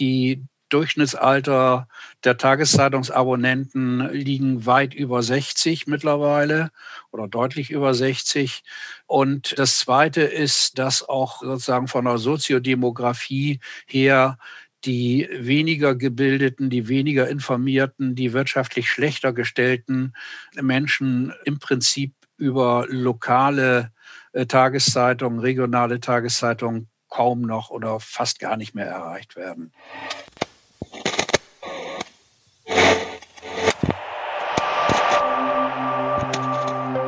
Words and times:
Die 0.00 0.42
Durchschnittsalter 0.70 1.88
der 2.24 2.36
Tageszeitungsabonnenten 2.36 4.08
liegen 4.12 4.66
weit 4.66 4.94
über 4.94 5.22
60 5.22 5.86
mittlerweile 5.86 6.70
oder 7.10 7.28
deutlich 7.28 7.70
über 7.70 7.92
60. 7.92 8.62
Und 9.06 9.58
das 9.58 9.78
Zweite 9.78 10.22
ist, 10.22 10.78
dass 10.78 11.06
auch 11.06 11.40
sozusagen 11.42 11.88
von 11.88 12.04
der 12.04 12.18
Soziodemografie 12.18 13.60
her 13.86 14.38
die 14.84 15.28
weniger 15.32 15.94
gebildeten, 15.94 16.70
die 16.70 16.88
weniger 16.88 17.28
informierten, 17.28 18.14
die 18.14 18.32
wirtschaftlich 18.32 18.88
schlechter 18.88 19.32
gestellten 19.32 20.14
Menschen 20.54 21.34
im 21.44 21.58
Prinzip 21.58 22.14
über 22.38 22.86
lokale 22.88 23.92
äh, 24.32 24.46
Tageszeitungen, 24.46 25.40
regionale 25.40 26.00
Tageszeitungen 26.00 26.89
kaum 27.10 27.42
noch 27.42 27.70
oder 27.70 28.00
fast 28.00 28.38
gar 28.38 28.56
nicht 28.56 28.74
mehr 28.74 28.86
erreicht 28.86 29.36
werden. 29.36 29.72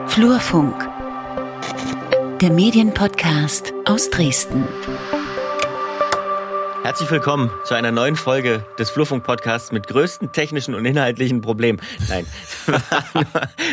Flurfunk, 0.09 0.91
der 2.43 2.51
Medienpodcast 2.51 3.73
aus 3.87 4.11
Dresden. 4.11 4.69
Herzlich 6.83 7.09
willkommen 7.13 7.49
zu 7.63 7.75
einer 7.75 7.93
neuen 7.93 8.17
Folge 8.17 8.67
des 8.77 8.91
Flurfunk-Podcasts 8.91 9.71
mit 9.71 9.87
größten 9.87 10.33
technischen 10.33 10.75
und 10.75 10.85
inhaltlichen 10.85 11.41
Problemen. 11.41 11.81
Nein, 12.09 12.27
war 12.67 13.05
nur, 13.15 13.25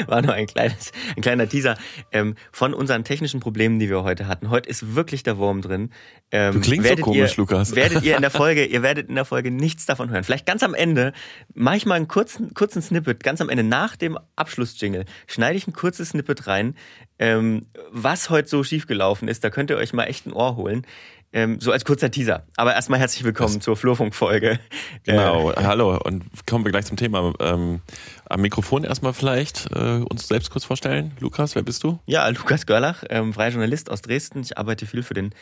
war 0.06 0.22
nur 0.22 0.34
ein, 0.36 0.46
kleines, 0.46 0.92
ein 1.16 1.24
kleiner 1.24 1.50
Teaser 1.50 1.76
ähm, 2.12 2.36
von 2.52 2.76
unseren 2.76 3.04
technischen 3.04 3.40
Problemen, 3.40 3.80
die 3.80 3.90
wir 3.90 4.04
heute 4.04 4.28
hatten. 4.28 4.52
Heute 4.52 4.70
ist 4.70 4.94
wirklich 4.94 5.24
der 5.24 5.40
Wurm 5.40 5.64
drin. 5.64 5.90
Ähm, 6.32 6.54
du 6.54 6.60
klingst 6.60 6.88
so 6.88 6.96
komisch, 6.98 7.32
ihr, 7.32 7.38
Lukas. 7.38 7.76
Werdet 7.76 8.04
ihr 8.04 8.16
in 8.16 8.22
der 8.22 8.30
Folge, 8.32 8.64
ihr 8.64 8.84
werdet 8.84 9.10
in 9.10 9.16
der 9.16 9.26
Folge 9.26 9.50
nichts 9.50 9.88
davon 9.88 10.12
hören. 10.12 10.24
Vielleicht 10.24 10.46
ganz 10.46 10.62
am 10.62 10.76
Ende 10.76 11.12
mache 11.56 11.78
ich 11.78 11.88
mal 11.88 11.96
einen 11.96 12.08
kurzen, 12.08 12.54
kurzen 12.54 12.84
Snippet, 12.84 13.24
ganz 13.24 13.42
am 13.42 13.50
Ende 13.50 13.64
nach 13.64 13.96
dem 13.96 14.20
Abschlussjingle, 14.36 15.06
schneide 15.26 15.58
ich 15.58 15.68
ein 15.68 15.74
kurzes 15.74 16.10
Snippet 16.10 16.46
rein, 16.46 16.76
ähm, 17.18 17.66
was 17.92 18.30
heute 18.30 18.48
so 18.48 18.64
schiefgelaufen 18.64 19.28
ist. 19.28 19.44
Da 19.44 19.50
könnt 19.50 19.72
ihr 19.72 19.78
euch 19.78 19.94
mal 19.94 20.04
echt 20.04 20.28
ein 20.28 20.32
Ohr 20.32 20.56
holen. 20.56 20.86
Ähm, 21.32 21.60
so 21.60 21.72
als 21.72 21.86
kurzer 21.86 22.10
Teaser. 22.10 22.44
Aber 22.56 22.74
erstmal 22.74 23.00
herzlich 23.00 23.24
willkommen 23.24 23.56
das 23.56 23.64
zur 23.64 23.78
Flurfunk-Folge. 23.78 24.60
Genau, 25.04 25.52
äh, 25.52 25.64
hallo 25.64 25.98
und 25.98 26.24
kommen 26.48 26.66
wir 26.66 26.72
gleich 26.72 26.86
zum 26.86 26.98
Thema. 26.98 27.34
Ähm, 27.40 27.82
am 28.26 28.42
Mikrofon 28.42 28.84
erstmal 28.84 29.14
vielleicht 29.14 29.72
äh, 29.72 30.04
uns 30.10 30.28
selbst 30.28 30.50
kurz 30.50 30.66
vorstellen. 30.66 31.12
Lukas, 31.20 31.56
wer 31.56 31.62
bist 31.62 31.84
du? 31.84 32.00
Ja, 32.06 32.28
Lukas 32.30 32.66
Görlach, 32.66 33.04
ähm, 33.10 33.34
freier 33.34 33.52
Journalist 33.52 33.92
aus 33.92 34.02
Dresden. 34.02 34.42
Ich 34.42 34.58
arbeite 34.58 34.88
viel 34.88 35.04
für 35.04 35.14
den 35.14 35.34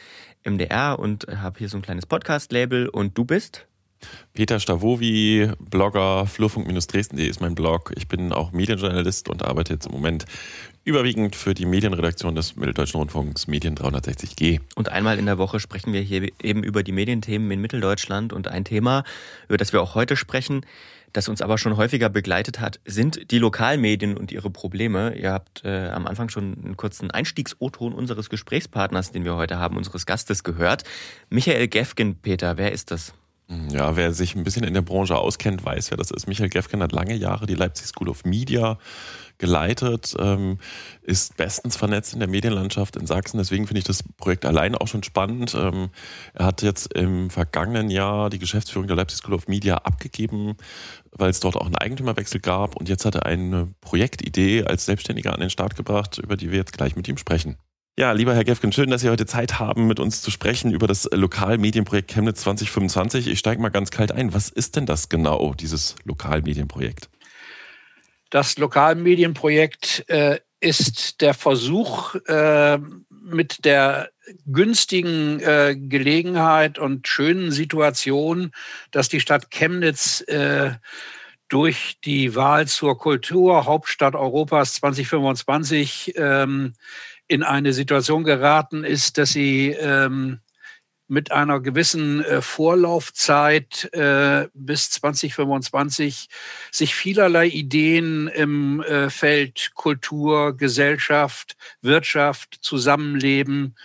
MDR 0.43 0.99
und 0.99 1.25
habe 1.41 1.59
hier 1.59 1.69
so 1.69 1.77
ein 1.77 1.81
kleines 1.81 2.05
Podcast-Label. 2.05 2.89
Und 2.89 3.17
du 3.17 3.23
bist? 3.23 3.65
Peter 4.33 4.59
Stavovi, 4.59 5.49
Blogger, 5.59 6.27
flurfunk-dresden.de 6.27 7.27
ist 7.27 7.41
mein 7.41 7.55
Blog. 7.55 7.93
Ich 7.95 8.07
bin 8.07 8.31
auch 8.31 8.51
Medienjournalist 8.51 9.29
und 9.29 9.43
arbeite 9.43 9.73
jetzt 9.73 9.87
im 9.87 9.93
Moment 9.93 10.25
überwiegend 10.87 11.35
für 11.35 11.53
die 11.53 11.65
Medienredaktion 11.65 12.33
des 12.33 12.55
Mitteldeutschen 12.55 12.99
Rundfunks 12.99 13.47
Medien 13.47 13.75
360G. 13.75 14.61
Und 14.75 14.87
einmal 14.87 15.19
in 15.19 15.25
der 15.25 15.37
Woche 15.37 15.59
sprechen 15.59 15.91
wir 15.91 15.99
hier 15.99 16.29
eben 16.41 16.63
über 16.63 16.81
die 16.81 16.93
Medienthemen 16.93 17.51
in 17.51 17.59
Mitteldeutschland. 17.59 18.31
Und 18.31 18.47
ein 18.47 18.63
Thema, 18.63 19.03
über 19.49 19.57
das 19.57 19.73
wir 19.73 19.81
auch 19.81 19.95
heute 19.95 20.15
sprechen, 20.15 20.65
das 21.11 21.27
uns 21.27 21.41
aber 21.41 21.57
schon 21.57 21.75
häufiger 21.75 22.07
begleitet 22.07 22.61
hat, 22.61 22.79
sind 22.85 23.31
die 23.31 23.37
Lokalmedien 23.37 24.15
und 24.15 24.31
ihre 24.31 24.49
Probleme. 24.49 25.13
Ihr 25.15 25.33
habt 25.33 25.65
äh, 25.65 25.89
am 25.89 26.07
Anfang 26.07 26.29
schon 26.29 26.55
einen 26.63 26.77
kurzen 26.77 27.11
Einstiegs-O-Ton 27.11 27.91
unseres 27.91 28.29
Gesprächspartners, 28.29 29.11
den 29.11 29.25
wir 29.25 29.35
heute 29.35 29.57
haben, 29.57 29.75
unseres 29.75 30.05
Gastes 30.05 30.45
gehört. 30.45 30.85
Michael 31.29 31.67
Gefgen, 31.67 32.15
Peter, 32.15 32.57
wer 32.57 32.71
ist 32.71 32.91
das? 32.91 33.13
Ja, 33.71 33.95
wer 33.95 34.13
sich 34.13 34.35
ein 34.35 34.43
bisschen 34.43 34.65
in 34.65 34.73
der 34.73 34.81
Branche 34.81 35.17
auskennt, 35.17 35.63
weiß, 35.63 35.91
wer 35.91 35.97
das 35.97 36.11
ist. 36.11 36.27
Michael 36.27 36.49
Gefgen 36.49 36.83
hat 36.83 36.91
lange 36.91 37.15
Jahre 37.15 37.45
die 37.45 37.55
Leipzig 37.55 37.87
School 37.87 38.09
of 38.09 38.25
Media 38.25 38.77
geleitet, 39.37 40.15
ähm, 40.19 40.59
ist 41.01 41.37
bestens 41.37 41.77
vernetzt 41.77 42.13
in 42.13 42.19
der 42.19 42.27
Medienlandschaft 42.27 42.95
in 42.95 43.07
Sachsen. 43.07 43.37
Deswegen 43.37 43.67
finde 43.67 43.79
ich 43.79 43.85
das 43.85 44.03
Projekt 44.03 44.45
alleine 44.45 44.79
auch 44.81 44.87
schon 44.87 45.03
spannend. 45.03 45.55
Ähm, 45.55 45.89
er 46.33 46.45
hat 46.45 46.61
jetzt 46.61 46.93
im 46.93 47.29
vergangenen 47.29 47.89
Jahr 47.89 48.29
die 48.29 48.39
Geschäftsführung 48.39 48.87
der 48.87 48.95
Leipzig 48.95 49.19
School 49.19 49.35
of 49.35 49.47
Media 49.47 49.75
abgegeben, 49.77 50.55
weil 51.11 51.29
es 51.29 51.39
dort 51.39 51.55
auch 51.55 51.65
einen 51.65 51.75
Eigentümerwechsel 51.75 52.41
gab. 52.41 52.75
Und 52.75 52.89
jetzt 52.89 53.05
hat 53.05 53.15
er 53.15 53.25
eine 53.25 53.73
Projektidee 53.81 54.63
als 54.63 54.85
Selbstständiger 54.85 55.33
an 55.33 55.39
den 55.39 55.49
Start 55.49 55.75
gebracht, 55.75 56.17
über 56.17 56.37
die 56.37 56.51
wir 56.51 56.57
jetzt 56.57 56.73
gleich 56.73 56.95
mit 56.95 57.07
ihm 57.07 57.17
sprechen. 57.17 57.57
Ja, 57.99 58.11
lieber 58.11 58.35
Herr 58.35 58.43
Gefgen, 58.43 58.71
schön, 58.71 58.91
dass 58.91 59.01
Sie 59.01 59.09
heute 59.09 59.25
Zeit 59.25 59.57
haben, 59.57 59.87
mit 59.87 59.99
uns 59.99 60.21
zu 60.21 60.29
sprechen 60.29 60.71
über 60.71 60.85
das 60.85 61.09
Lokalmedienprojekt 61.11 62.11
Chemnitz 62.11 62.41
2025. 62.41 63.25
Ich 63.25 63.39
steige 63.39 63.59
mal 63.59 63.69
ganz 63.69 63.89
kalt 63.89 64.11
ein. 64.11 64.35
Was 64.35 64.49
ist 64.49 64.75
denn 64.75 64.85
das 64.85 65.09
genau, 65.09 65.55
dieses 65.55 65.95
Lokalmedienprojekt? 66.03 67.09
Das 68.29 68.57
Lokalmedienprojekt 68.57 70.09
äh, 70.09 70.39
ist 70.59 71.21
der 71.21 71.33
Versuch, 71.33 72.15
äh, 72.27 72.79
mit 73.09 73.65
der 73.65 74.09
günstigen 74.45 75.39
äh, 75.39 75.75
Gelegenheit 75.77 76.79
und 76.79 77.07
schönen 77.07 77.51
Situation, 77.51 78.51
dass 78.91 79.09
die 79.09 79.19
Stadt 79.19 79.51
Chemnitz 79.51 80.21
äh, 80.21 80.71
durch 81.49 81.97
die 82.03 82.35
Wahl 82.35 82.67
zur 82.67 82.97
Kulturhauptstadt 82.97 84.15
Europas 84.15 84.73
2025 84.75 86.13
ähm, 86.17 86.73
in 87.27 87.43
eine 87.43 87.73
Situation 87.73 88.23
geraten 88.23 88.83
ist, 88.83 89.17
dass 89.17 89.31
sie 89.31 89.69
ähm, 89.71 90.39
mit 91.07 91.31
einer 91.31 91.59
gewissen 91.59 92.23
äh, 92.23 92.41
Vorlaufzeit 92.41 93.89
äh, 93.93 94.47
bis 94.53 94.89
2025 94.91 96.27
sich 96.71 96.95
vielerlei 96.95 97.47
Ideen 97.47 98.27
im 98.27 98.81
äh, 98.81 99.09
Feld 99.09 99.71
Kultur, 99.73 100.55
Gesellschaft, 100.55 101.55
Wirtschaft, 101.81 102.57
Zusammenleben, 102.61 103.75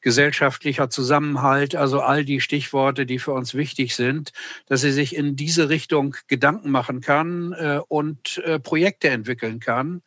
gesellschaftlicher 0.00 0.90
Zusammenhalt, 0.90 1.74
also 1.74 2.00
all 2.00 2.24
die 2.24 2.40
Stichworte, 2.40 3.04
die 3.04 3.18
für 3.18 3.32
uns 3.32 3.54
wichtig 3.54 3.96
sind, 3.96 4.32
dass 4.66 4.82
sie 4.82 4.92
sich 4.92 5.16
in 5.16 5.34
diese 5.34 5.68
Richtung 5.68 6.16
Gedanken 6.28 6.70
machen 6.70 7.00
kann 7.00 7.52
und 7.88 8.40
Projekte 8.62 9.08
entwickeln 9.08 9.58
kann. 9.58 10.02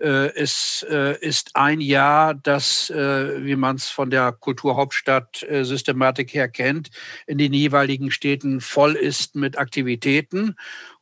Äh, 0.00 0.34
es 0.34 0.84
äh, 0.90 1.18
ist 1.20 1.54
ein 1.54 1.80
Jahr, 1.80 2.34
das, 2.34 2.90
äh, 2.90 3.44
wie 3.44 3.56
man 3.56 3.76
es 3.76 3.88
von 3.88 4.10
der 4.10 4.32
Kulturhauptstadt-Systematik 4.32 6.34
her 6.34 6.48
kennt, 6.48 6.90
in 7.26 7.38
den 7.38 7.52
jeweiligen 7.52 8.10
Städten 8.10 8.60
voll 8.60 8.94
ist 8.94 9.36
mit 9.36 9.58
Aktivitäten. 9.58 10.56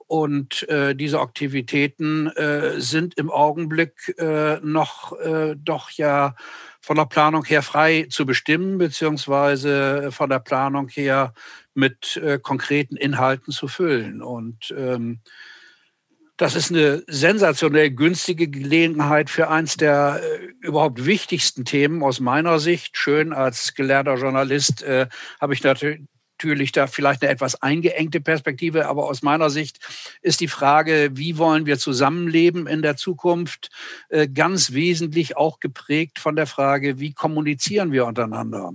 Und 0.07 0.69
äh, 0.69 0.95
diese 0.95 1.21
Aktivitäten 1.21 2.27
äh, 2.27 2.79
sind 2.79 3.15
im 3.15 3.31
Augenblick 3.31 4.15
äh, 4.19 4.61
noch 4.61 5.17
doch 5.57 5.91
ja 5.91 6.35
von 6.81 6.97
der 6.97 7.07
Planung 7.07 7.45
her 7.45 7.63
frei 7.63 8.07
zu 8.11 8.27
bestimmen, 8.27 8.77
beziehungsweise 8.77 10.13
von 10.13 10.29
der 10.29 10.41
Planung 10.41 10.89
her 10.89 11.33
mit 11.75 12.21
konkreten 12.43 12.97
Inhalten 12.97 13.53
zu 13.53 13.69
füllen. 13.69 14.21
Und 14.21 14.75
ähm, 14.77 15.21
das 16.37 16.55
ist 16.57 16.71
eine 16.71 17.03
sensationell 17.07 17.91
günstige 17.91 18.49
Gelegenheit 18.49 19.31
für 19.31 19.49
eins 19.49 19.77
der 19.77 20.21
äh, 20.23 20.67
überhaupt 20.67 21.05
wichtigsten 21.05 21.65
Themen 21.65 22.03
aus 22.03 22.21
meiner 22.21 22.59
Sicht. 22.59 22.97
Schön 22.97 23.33
als 23.33 23.75
gelernter 23.75 24.17
Journalist 24.17 24.83
äh, 24.83 25.09
habe 25.41 25.55
ich 25.55 25.63
natürlich 25.63 26.73
da 26.73 26.87
vielleicht 26.87 27.23
eine 27.23 27.31
etwas 27.31 27.63
eingeengte 27.63 28.21
Perspektive, 28.21 28.89
aber 28.89 29.05
aus 29.05 29.23
meiner 29.23 29.51
Sicht 29.51 29.79
ist 30.23 30.41
die 30.41 30.49
Frage, 30.49 31.11
wie 31.13 31.39
wollen 31.39 31.67
wir 31.67 31.79
zusammenleben 31.79 32.67
in 32.67 32.83
der 32.83 32.97
Zukunft, 32.97 33.71
äh, 34.09 34.27
ganz 34.27 34.73
wesentlich 34.73 35.37
auch 35.37 35.61
geprägt 35.61 36.19
von 36.19 36.35
der 36.35 36.47
Frage, 36.47 36.99
wie 36.99 37.13
kommunizieren 37.13 37.93
wir 37.93 38.07
untereinander. 38.07 38.73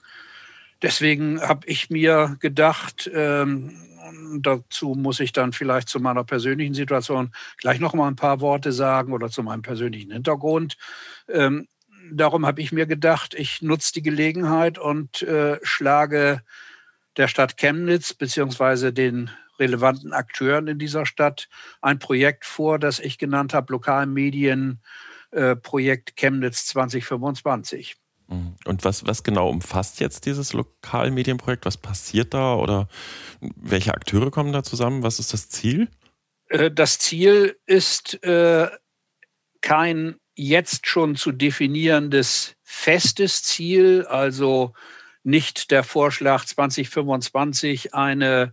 Deswegen 0.85 1.41
habe 1.41 1.67
ich 1.67 1.89
mir 1.89 2.37
gedacht, 2.41 3.11
ähm, 3.15 3.73
dazu 4.41 4.95
muss 4.95 5.19
ich 5.19 5.33
dann 5.33 5.55
vielleicht 5.55 5.89
zu 5.89 5.99
meiner 5.99 6.25
persönlichen 6.25 6.75
Situation 6.75 7.33
gleich 7.57 7.81
noch 7.81 7.95
mal 7.95 8.07
ein 8.07 8.17
paar 8.17 8.43
Worte 8.43 8.71
sagen 8.71 9.15
oder 9.15 9.31
zu 9.31 9.43
meinem 9.43 9.63
persönlichen 9.63 10.11
Hintergrund. 10.11 10.77
Ähm, 11.27 11.69
darum 12.13 12.45
habe 12.45 12.61
ich 12.61 12.71
mir 12.71 12.85
gedacht, 12.85 13.33
ich 13.33 13.63
nutze 13.63 13.95
die 13.95 14.03
Gelegenheit 14.03 14.79
und 14.79 15.23
äh, 15.23 15.59
schlage 15.63 16.43
der 17.17 17.29
Stadt 17.29 17.57
Chemnitz 17.57 18.13
beziehungsweise 18.13 18.93
den 18.93 19.31
relevanten 19.59 20.13
Akteuren 20.13 20.69
in 20.69 20.79
dieser 20.79 21.07
Stadt 21.07 21.49
ein 21.81 21.99
Projekt 21.99 22.45
vor, 22.45 22.79
das 22.79 23.01
ich 23.01 23.17
genannt 23.17 23.55
habe, 23.55 23.73
Lokalmedienprojekt 23.73 26.11
äh, 26.11 26.15
Chemnitz 26.15 26.67
2025. 26.67 27.97
Mhm. 28.35 28.55
Und 28.65 28.85
was, 28.85 29.07
was 29.07 29.23
genau 29.23 29.49
umfasst 29.49 30.01
jetzt 30.01 30.27
dieses 30.27 30.53
Lokalmedienprojekt? 30.53 31.67
Was 31.67 31.77
passiert 31.77 32.35
da 32.35 32.55
oder 32.55 32.89
welche 33.41 33.95
Akteure 33.95 34.31
kommen 34.31 34.53
da 34.53 34.63
zusammen? 34.63 35.03
Was 35.03 35.19
ist 35.19 35.33
das 35.33 35.49
Ziel? 35.49 35.89
Äh, 36.49 36.71
das 36.71 36.99
Ziel 36.99 37.57
ist 37.67 38.23
äh, 38.25 38.69
kein 39.61 40.17
jetzt 40.37 40.87
schon 40.87 41.17
zu 41.17 41.33
definierendes 41.33 42.57
festes 42.63 43.43
Ziel, 43.43 44.05
also 44.07 44.73
nicht 45.23 45.71
der 45.71 45.85
Vorschlag 45.85 46.45
2025 46.45 47.95
eine 47.95 48.53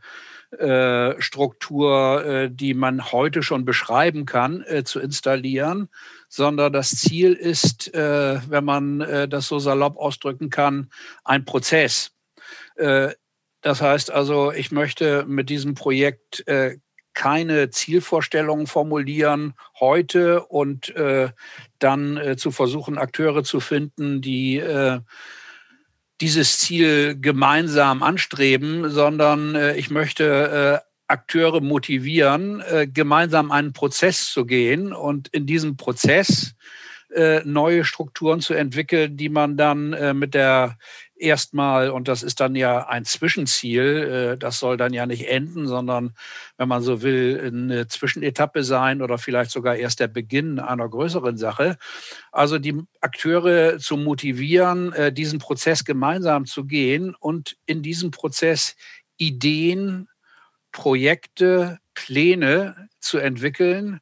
äh, 0.58 1.20
Struktur, 1.22 2.26
äh, 2.26 2.50
die 2.52 2.74
man 2.74 3.12
heute 3.12 3.42
schon 3.42 3.66
beschreiben 3.66 4.26
kann, 4.26 4.62
äh, 4.64 4.84
zu 4.84 5.00
installieren, 5.00 5.90
sondern 6.34 6.72
das 6.72 6.92
Ziel 6.92 7.34
ist, 7.34 7.94
äh, 7.94 8.40
wenn 8.50 8.64
man 8.64 9.02
äh, 9.02 9.28
das 9.28 9.48
so 9.48 9.60
salopp 9.60 9.98
ausdrücken 9.98 10.50
kann, 10.50 10.90
ein 11.26 11.44
Prozess. 11.44 12.12
Äh, 12.78 13.10
das 13.62 13.82
heißt 13.82 14.12
also, 14.12 14.52
ich 14.52 14.72
möchte 14.72 15.26
mit 15.28 15.50
diesem 15.50 15.76
Projekt 15.76 16.44
keine 17.14 17.70
Zielvorstellungen 17.70 18.68
formulieren 18.68 19.54
heute 19.80 20.46
und 20.46 20.96
äh, 20.96 21.30
dann 21.80 22.18
äh, 22.18 22.38
zu 22.38 22.52
versuchen, 22.52 22.98
Akteure 22.98 23.44
zu 23.44 23.60
finden, 23.60 24.22
die 24.22 24.58
äh, 24.58 25.02
dieses 26.22 26.60
Ziel 26.60 27.20
gemeinsam 27.20 28.04
anstreben, 28.04 28.90
sondern 28.90 29.56
äh, 29.56 29.76
ich 29.76 29.90
möchte 29.90 30.82
äh, 30.84 30.91
Akteure 31.12 31.62
motivieren, 31.62 32.62
äh, 32.62 32.88
gemeinsam 32.88 33.52
einen 33.52 33.74
Prozess 33.74 34.32
zu 34.32 34.46
gehen 34.46 34.94
und 34.94 35.28
in 35.30 35.46
diesem 35.46 35.78
Prozess 35.78 36.54
neue 37.44 37.84
Strukturen 37.84 38.40
zu 38.40 38.54
entwickeln, 38.54 39.18
die 39.18 39.28
man 39.28 39.58
dann 39.58 40.18
mit 40.18 40.34
der 40.34 40.78
erstmal, 41.22 41.90
und 41.92 42.08
das 42.08 42.24
ist 42.24 42.40
dann 42.40 42.56
ja 42.56 42.88
ein 42.88 43.06
Zwischenziel, 43.06 44.34
äh, 44.34 44.38
das 44.38 44.60
soll 44.60 44.76
dann 44.78 44.94
ja 44.94 45.06
nicht 45.06 45.28
enden, 45.28 45.68
sondern, 45.68 46.14
wenn 46.58 46.68
man 46.68 46.82
so 46.82 47.02
will, 47.02 47.40
eine 47.46 47.88
Zwischenetappe 47.88 48.64
sein 48.64 49.02
oder 49.02 49.18
vielleicht 49.18 49.52
sogar 49.52 49.76
erst 49.76 50.00
der 50.00 50.08
Beginn 50.08 50.60
einer 50.60 50.90
größeren 50.90 51.38
Sache. 51.38 51.78
Also 52.32 52.58
die 52.60 52.82
Akteure 53.00 53.78
zu 53.78 53.98
motivieren, 53.98 54.92
äh, 54.94 55.14
diesen 55.14 55.40
Prozess 55.40 55.86
gemeinsam 55.86 56.46
zu 56.46 56.66
gehen 56.66 57.16
und 57.20 57.58
in 57.66 57.82
diesem 57.82 58.12
Prozess 58.12 58.76
Ideen, 59.18 60.08
Projekte, 60.72 61.80
Pläne 61.94 62.90
zu 63.00 63.18
entwickeln, 63.18 64.00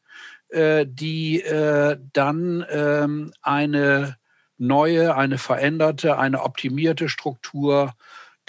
äh, 0.50 0.86
die 0.88 1.42
dann 1.42 2.66
ähm, 2.70 3.34
eine 3.42 4.18
neue, 4.58 5.16
eine 5.16 5.38
veränderte, 5.38 6.18
eine 6.18 6.44
optimierte 6.44 7.10
Struktur 7.10 7.94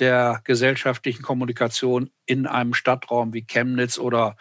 der 0.00 0.40
gesellschaftlichen 0.44 1.22
Kommunikation 1.22 2.11
in 2.26 2.46
einem 2.46 2.75
Stadtraum 2.75 3.32
wie 3.32 3.43
Chemnitz 3.43 3.99
oder 3.99 4.31
äh, 4.31 4.40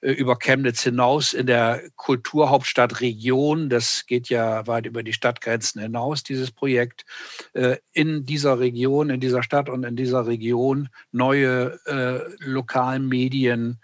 über 0.00 0.36
Chemnitz 0.36 0.82
hinaus 0.82 1.32
in 1.32 1.46
der 1.46 1.82
Kulturhauptstadtregion. 1.96 3.68
Das 3.68 4.06
geht 4.06 4.28
ja 4.28 4.66
weit 4.66 4.86
über 4.86 5.02
die 5.02 5.12
Stadtgrenzen 5.12 5.80
hinaus, 5.80 6.22
dieses 6.22 6.50
Projekt. 6.50 7.04
Äh, 7.52 7.76
in 7.92 8.24
dieser 8.26 8.58
Region, 8.58 9.10
in 9.10 9.20
dieser 9.20 9.42
Stadt 9.42 9.68
und 9.68 9.84
in 9.84 9.96
dieser 9.96 10.26
Region 10.26 10.88
neue 11.10 11.78
äh, 11.86 12.20
lokalen 12.38 13.08
Medien 13.08 13.80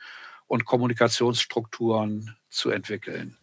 und 0.47 0.65
Kommunikationsstrukturen 0.65 2.37
zu 2.49 2.71
entwickeln. 2.71 3.37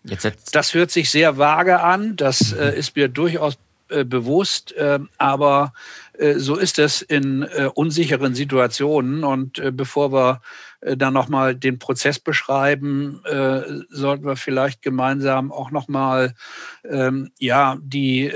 das 0.54 0.74
hört 0.74 0.92
sich 0.92 1.10
sehr 1.10 1.38
vage 1.38 1.82
an. 1.82 2.16
Das 2.16 2.54
äh, 2.54 2.78
ist 2.78 2.96
mir 2.96 3.10
durchaus 3.10 3.58
äh, 3.92 4.04
bewusst, 4.06 4.72
äh, 4.74 5.00
aber 5.18 5.74
äh, 6.18 6.36
so 6.36 6.56
ist 6.56 6.80
es 6.80 7.02
in 7.02 7.44
äh, 7.44 7.70
unsicheren 7.74 8.36
Situationen. 8.36 9.24
Und 9.24 9.60
äh, 9.60 9.72
bevor 9.72 10.14
wir 10.14 10.42
äh, 10.82 10.96
dann 10.96 11.14
nochmal 11.14 11.56
den 11.56 11.80
Prozess 11.80 12.20
beschreiben, 12.20 13.22
sollten 13.90 14.26
wir 14.26 14.36
vielleicht 14.36 14.82
gemeinsam 14.82 15.52
auch 15.52 15.72
nochmal 15.72 16.34
ähm, 16.84 17.32
ja, 17.40 17.78
die 17.82 18.32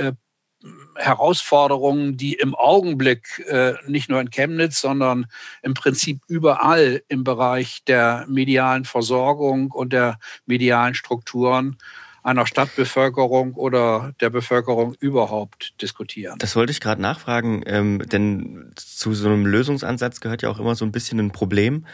Herausforderungen, 0.95 2.17
die 2.17 2.33
im 2.33 2.55
Augenblick 2.55 3.45
nicht 3.87 4.09
nur 4.09 4.19
in 4.19 4.29
Chemnitz, 4.29 4.81
sondern 4.81 5.27
im 5.61 5.73
Prinzip 5.73 6.21
überall 6.27 7.03
im 7.07 7.23
Bereich 7.23 7.83
der 7.85 8.25
medialen 8.27 8.85
Versorgung 8.85 9.71
und 9.71 9.93
der 9.93 10.17
medialen 10.45 10.95
Strukturen 10.95 11.77
einer 12.25 12.47
Stadtbevölkerung 12.47 13.53
oder 13.53 14.13
der 14.19 14.31
Bevölkerung 14.31 14.95
überhaupt 14.99 15.79
diskutieren. 15.81 16.39
Das 16.39 16.55
wollte 16.55 16.71
ich 16.71 16.81
gerade 16.81 17.01
nachfragen, 17.01 17.61
ähm, 17.67 18.01
denn 18.11 18.71
zu 18.75 19.13
so 19.13 19.27
einem 19.27 19.45
Lösungsansatz 19.45 20.21
gehört 20.21 20.41
ja 20.41 20.49
auch 20.49 20.59
immer 20.59 20.75
so 20.75 20.85
ein 20.85 20.91
bisschen 20.91 21.19
ein 21.19 21.31
Problem. 21.31 21.85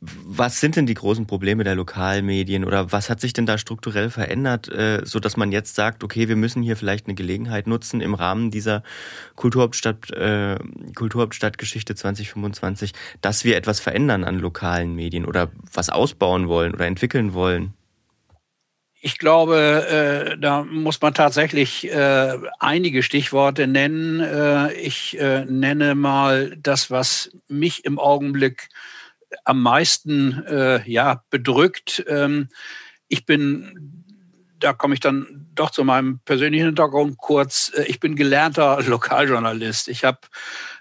Was 0.00 0.60
sind 0.60 0.76
denn 0.76 0.86
die 0.86 0.94
großen 0.94 1.26
Probleme 1.26 1.64
der 1.64 1.74
Lokalmedien 1.74 2.64
oder 2.64 2.92
was 2.92 3.10
hat 3.10 3.20
sich 3.20 3.32
denn 3.32 3.44
da 3.44 3.58
strukturell 3.58 4.08
verändert, 4.08 4.68
äh, 4.68 5.02
so 5.04 5.20
dass 5.20 5.36
man 5.36 5.52
jetzt 5.52 5.74
sagt, 5.74 6.04
okay, 6.04 6.28
wir 6.28 6.36
müssen 6.36 6.62
hier 6.62 6.76
vielleicht 6.76 7.06
eine 7.06 7.14
Gelegenheit 7.14 7.66
nutzen 7.66 8.00
im 8.00 8.14
Rahmen 8.14 8.50
dieser 8.50 8.82
Kulturhauptstadt 9.34 10.10
äh, 10.12 10.58
Kulturhauptstadtgeschichte 10.94 11.94
2025, 11.94 12.92
dass 13.20 13.44
wir 13.44 13.56
etwas 13.56 13.80
verändern 13.80 14.24
an 14.24 14.38
lokalen 14.38 14.94
Medien 14.94 15.26
oder 15.26 15.50
was 15.72 15.90
ausbauen 15.90 16.48
wollen 16.48 16.72
oder 16.72 16.86
entwickeln 16.86 17.34
wollen? 17.34 17.74
Ich 19.06 19.18
glaube, 19.18 19.86
äh, 20.34 20.36
da 20.36 20.64
muss 20.64 21.00
man 21.00 21.14
tatsächlich 21.14 21.88
äh, 21.88 22.38
einige 22.58 23.04
Stichworte 23.04 23.68
nennen. 23.68 24.18
Äh, 24.18 24.72
ich 24.72 25.16
äh, 25.16 25.44
nenne 25.44 25.94
mal 25.94 26.56
das, 26.60 26.90
was 26.90 27.30
mich 27.46 27.84
im 27.84 28.00
Augenblick 28.00 28.68
am 29.44 29.62
meisten 29.62 30.44
äh, 30.48 30.82
ja, 30.90 31.22
bedrückt. 31.30 32.04
Ähm, 32.08 32.48
ich 33.06 33.26
bin, 33.26 34.04
da 34.66 34.72
komme 34.72 34.94
ich 34.94 35.00
dann 35.00 35.46
doch 35.54 35.70
zu 35.70 35.84
meinem 35.84 36.18
persönlichen 36.24 36.66
Hintergrund 36.66 37.18
kurz. 37.18 37.70
Äh, 37.76 37.84
ich 37.84 38.00
bin 38.00 38.16
gelernter 38.16 38.82
Lokaljournalist. 38.86 39.86
Ich 39.86 40.04
habe 40.04 40.18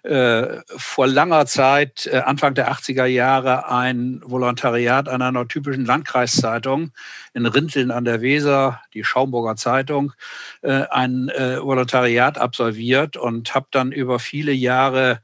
äh, 0.01 0.61
vor 0.75 1.05
langer 1.05 1.45
Zeit, 1.45 2.09
äh, 2.11 2.17
Anfang 2.17 2.55
der 2.55 2.71
80er 2.71 3.05
Jahre, 3.05 3.69
ein 3.69 4.21
Volontariat 4.25 5.07
an 5.07 5.21
einer 5.21 5.47
typischen 5.47 5.85
Landkreiszeitung 5.85 6.93
in 7.35 7.45
Rinteln 7.45 7.91
an 7.91 8.05
der 8.05 8.21
Weser, 8.21 8.81
die 8.95 9.03
Schaumburger 9.03 9.55
Zeitung, 9.55 10.13
äh, 10.63 10.88
ein 10.89 11.29
äh, 11.29 11.62
Volontariat 11.62 12.39
absolviert 12.39 13.17
und 13.17 13.53
habe 13.53 13.67
dann 13.69 13.91
über 13.91 14.17
viele 14.17 14.51
Jahre 14.51 15.21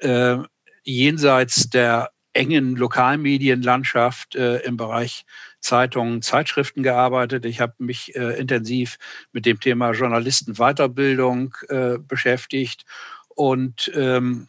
äh, 0.00 0.38
jenseits 0.82 1.70
der 1.70 2.10
engen 2.32 2.76
Lokalmedienlandschaft 2.76 4.36
im 4.36 4.76
Bereich 4.76 5.24
Zeitungen, 5.60 6.22
Zeitschriften 6.22 6.82
gearbeitet. 6.82 7.44
Ich 7.44 7.60
habe 7.60 7.74
mich 7.78 8.14
äh, 8.16 8.38
intensiv 8.38 8.98
mit 9.32 9.46
dem 9.46 9.60
Thema 9.60 9.92
Journalistenweiterbildung 9.92 11.54
äh, 11.68 11.98
beschäftigt 11.98 12.84
und 13.28 13.90
ähm, 13.94 14.48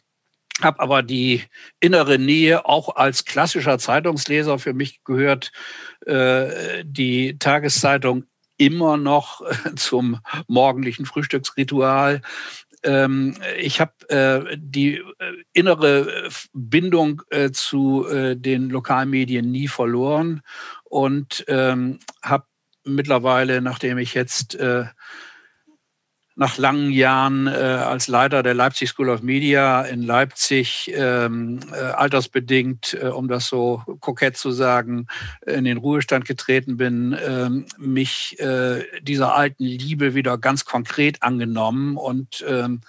habe 0.62 0.80
aber 0.80 1.04
die 1.04 1.44
innere 1.80 2.20
Nähe 2.20 2.66
auch 2.66 2.96
als 2.96 3.26
klassischer 3.26 3.80
Zeitungsleser 3.80 4.60
für 4.60 4.74
mich 4.74 5.04
gehört 5.04 5.52
äh, 6.06 6.84
die 6.86 7.38
Tageszeitung 7.40 8.26
immer 8.58 8.98
noch 8.98 9.42
zum 9.76 10.20
morgendlichen 10.48 11.06
Frühstücksritual. 11.06 12.22
Ähm, 12.84 13.36
ich 13.60 13.80
habe 13.80 13.94
äh, 14.10 14.58
die 14.58 14.98
äh, 14.98 15.04
innere 15.54 16.30
Bindung 16.54 17.22
äh, 17.30 17.52
zu 17.52 18.08
äh, 18.08 18.36
den 18.36 18.70
Lokalmedien 18.70 19.52
nie 19.52 19.68
verloren 19.68 20.42
und 20.92 21.46
ähm, 21.48 22.00
habe 22.22 22.46
mittlerweile, 22.84 23.62
nachdem 23.62 23.98
ich 23.98 24.14
jetzt 24.14 24.56
äh, 24.56 24.86
nach 26.36 26.58
langen 26.58 26.92
Jahren 26.92 27.48
äh, 27.48 27.52
als 27.52 28.08
Leiter 28.08 28.44
der 28.44 28.54
Leipzig 28.54 28.90
School 28.90 29.10
of 29.10 29.22
Media 29.22 29.84
in 29.84 30.02
Leipzig 30.02 30.92
ähm, 30.94 31.60
äh, 31.72 31.76
altersbedingt, 31.76 32.98
äh, 33.02 33.08
um 33.08 33.28
das 33.28 33.48
so 33.48 33.84
kokett 34.00 34.36
zu 34.36 34.52
sagen, 34.52 35.08
in 35.46 35.66
den 35.66 35.78
Ruhestand 35.78 36.26
getreten 36.26 36.78
bin, 36.78 37.16
ähm, 37.26 37.66
mich 37.78 38.40
äh, 38.40 38.84
dieser 39.02 39.36
alten 39.36 39.64
Liebe 39.64 40.14
wieder 40.14 40.38
ganz 40.38 40.66
konkret 40.66 41.22
angenommen 41.22 41.96
und 41.96 42.44
ähm, 42.48 42.82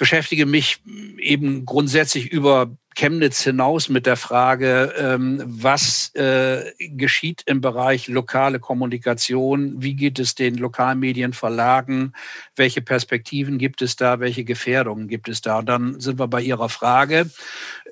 beschäftige 0.00 0.46
mich 0.46 0.78
eben 1.18 1.66
grundsätzlich 1.66 2.32
über 2.32 2.74
Chemnitz 2.96 3.42
hinaus 3.42 3.90
mit 3.90 4.06
der 4.06 4.16
Frage, 4.16 4.94
ähm, 4.96 5.42
was 5.44 6.14
äh, 6.14 6.72
geschieht 6.78 7.42
im 7.44 7.60
Bereich 7.60 8.08
lokale 8.08 8.60
Kommunikation? 8.60 9.82
Wie 9.82 9.94
geht 9.94 10.18
es 10.18 10.34
den 10.34 10.54
Lokalmedienverlagen? 10.54 12.14
Welche 12.56 12.80
Perspektiven 12.80 13.58
gibt 13.58 13.82
es 13.82 13.94
da? 13.96 14.20
Welche 14.20 14.44
Gefährdungen 14.44 15.06
gibt 15.06 15.28
es 15.28 15.42
da? 15.42 15.58
Und 15.58 15.66
dann 15.66 16.00
sind 16.00 16.18
wir 16.18 16.28
bei 16.28 16.40
Ihrer 16.40 16.70
Frage. 16.70 17.28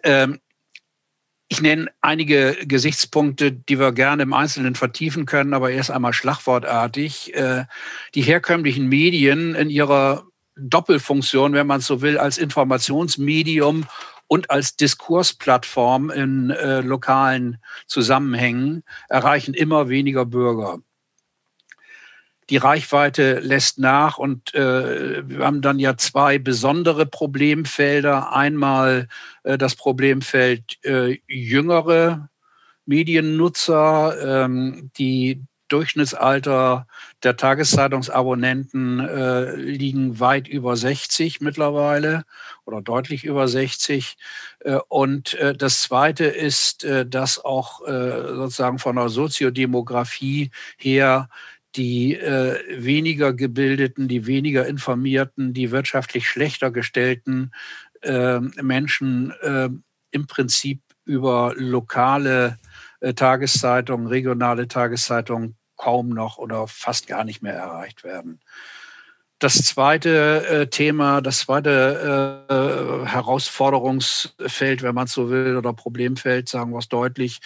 Ähm, 0.02 0.40
ich 1.50 1.60
nenne 1.60 1.90
einige 2.00 2.56
Gesichtspunkte, 2.64 3.52
die 3.52 3.78
wir 3.78 3.92
gerne 3.92 4.22
im 4.22 4.32
Einzelnen 4.32 4.76
vertiefen 4.76 5.26
können, 5.26 5.52
aber 5.52 5.70
erst 5.70 5.90
einmal 5.90 6.14
schlagwortartig. 6.14 7.34
Äh, 7.34 7.66
die 8.14 8.22
herkömmlichen 8.22 8.88
Medien 8.88 9.54
in 9.54 9.68
ihrer 9.68 10.27
Doppelfunktion, 10.58 11.52
wenn 11.52 11.66
man 11.66 11.80
so 11.80 12.00
will, 12.02 12.18
als 12.18 12.38
Informationsmedium 12.38 13.86
und 14.26 14.50
als 14.50 14.76
Diskursplattform 14.76 16.10
in 16.10 16.50
äh, 16.50 16.80
lokalen 16.80 17.58
Zusammenhängen 17.86 18.82
erreichen 19.08 19.54
immer 19.54 19.88
weniger 19.88 20.26
Bürger 20.26 20.78
die 22.50 22.56
Reichweite 22.56 23.40
lässt 23.40 23.78
nach 23.78 24.18
und 24.18 24.54
äh, 24.54 25.28
wir 25.28 25.44
haben 25.44 25.60
dann 25.60 25.78
ja 25.78 25.96
zwei 25.96 26.38
besondere 26.38 27.04
Problemfelder. 27.04 28.32
Einmal 28.32 29.08
äh, 29.42 29.58
das 29.58 29.74
Problemfeld 29.74 30.78
äh, 30.84 31.18
jüngere 31.26 32.30
Mediennutzer, 32.86 34.44
ähm, 34.44 34.90
die 34.96 35.44
Durchschnittsalter 35.68 36.86
der 37.22 37.36
Tageszeitungsabonnenten 37.36 39.00
äh, 39.00 39.54
liegen 39.56 40.20
weit 40.20 40.48
über 40.48 40.76
60 40.76 41.40
mittlerweile 41.40 42.24
oder 42.64 42.82
deutlich 42.82 43.24
über 43.24 43.48
60. 43.48 44.16
Äh, 44.60 44.78
und 44.88 45.34
äh, 45.34 45.54
das 45.54 45.82
Zweite 45.82 46.24
ist, 46.24 46.84
äh, 46.84 47.06
dass 47.06 47.44
auch 47.44 47.86
äh, 47.86 48.34
sozusagen 48.34 48.78
von 48.78 48.96
der 48.96 49.08
Soziodemografie 49.08 50.50
her 50.76 51.28
die 51.76 52.14
äh, 52.14 52.58
weniger 52.82 53.32
gebildeten, 53.32 54.08
die 54.08 54.26
weniger 54.26 54.66
informierten, 54.66 55.52
die 55.52 55.70
wirtschaftlich 55.70 56.28
schlechter 56.28 56.70
gestellten 56.70 57.52
äh, 58.02 58.40
Menschen 58.40 59.32
äh, 59.42 59.68
im 60.10 60.26
Prinzip 60.26 60.80
über 61.04 61.54
lokale 61.56 62.58
äh, 63.00 63.14
Tageszeitungen, 63.14 64.06
regionale 64.06 64.68
Tageszeitungen 64.68 65.57
kaum 65.78 66.10
noch 66.10 66.36
oder 66.36 66.68
fast 66.68 67.06
gar 67.06 67.24
nicht 67.24 67.42
mehr 67.42 67.54
erreicht 67.54 68.04
werden. 68.04 68.40
Das 69.40 69.54
zweite 69.62 70.46
äh, 70.48 70.66
Thema, 70.66 71.20
das 71.20 71.38
zweite 71.40 72.44
äh, 72.50 73.06
Herausforderungsfeld, 73.06 74.82
wenn 74.82 74.96
man 74.96 75.06
so 75.06 75.30
will, 75.30 75.56
oder 75.56 75.72
Problemfeld, 75.72 76.48
sagen 76.48 76.72
wir 76.72 76.78
es 76.78 76.88
deutlich, 76.88 77.38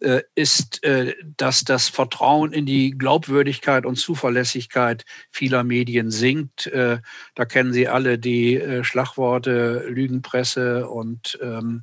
äh, 0.00 0.22
ist, 0.34 0.82
äh, 0.82 1.14
dass 1.36 1.62
das 1.62 1.88
Vertrauen 1.88 2.52
in 2.52 2.66
die 2.66 2.90
Glaubwürdigkeit 2.98 3.86
und 3.86 3.94
Zuverlässigkeit 3.94 5.04
vieler 5.30 5.62
Medien 5.62 6.10
sinkt. 6.10 6.66
Äh, 6.66 6.98
da 7.36 7.44
kennen 7.44 7.72
Sie 7.72 7.86
alle 7.86 8.18
die 8.18 8.56
äh, 8.56 8.82
Schlagworte 8.82 9.84
Lügenpresse 9.88 10.88
und 10.88 11.38
ähm, 11.40 11.82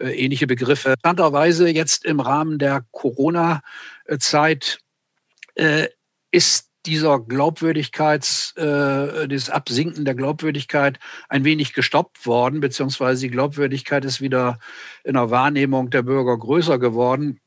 ähnliche 0.00 0.46
Begriffe. 0.46 0.94
Interessanterweise 0.94 1.68
jetzt 1.68 2.06
im 2.06 2.20
Rahmen 2.20 2.58
der 2.58 2.86
Corona-Zeit 2.90 4.78
ist 6.30 6.70
dieser 6.86 7.18
Glaubwürdigkeits, 7.20 8.56
äh, 8.56 9.26
dieses 9.28 9.50
Absinken 9.50 10.04
der 10.04 10.14
Glaubwürdigkeit 10.14 10.98
ein 11.28 11.44
wenig 11.44 11.72
gestoppt 11.72 12.26
worden, 12.26 12.60
beziehungsweise 12.60 13.22
die 13.22 13.30
Glaubwürdigkeit 13.30 14.04
ist 14.04 14.20
wieder 14.20 14.58
in 15.02 15.14
der 15.14 15.30
Wahrnehmung 15.30 15.90
der 15.90 16.02
Bürger 16.02 16.36
größer 16.36 16.78
geworden. 16.78 17.40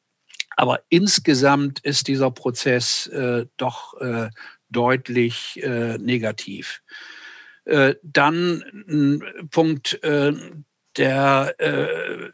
Aber 0.55 0.81
insgesamt 0.89 1.79
ist 1.81 2.07
dieser 2.07 2.31
Prozess 2.31 3.07
äh, 3.07 3.45
doch 3.57 3.93
äh, 4.01 4.29
deutlich 4.69 5.61
äh, 5.61 5.97
negativ. 5.99 6.81
Äh, 7.65 7.95
dann 8.01 8.63
ein 8.87 9.49
Punkt, 9.51 10.01
äh, 10.03 10.33
der 10.97 11.55
äh, 11.59 12.31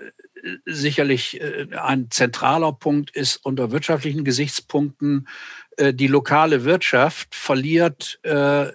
sicherlich 0.65 1.41
äh, 1.41 1.67
ein 1.75 2.09
zentraler 2.11 2.73
Punkt 2.73 3.11
ist 3.11 3.37
unter 3.37 3.71
wirtschaftlichen 3.71 4.23
Gesichtspunkten 4.23 5.27
äh, 5.27 5.62
die 5.79 6.07
lokale 6.07 6.63
Wirtschaft 6.65 7.33
verliert 7.33 8.19
äh, 8.23 8.67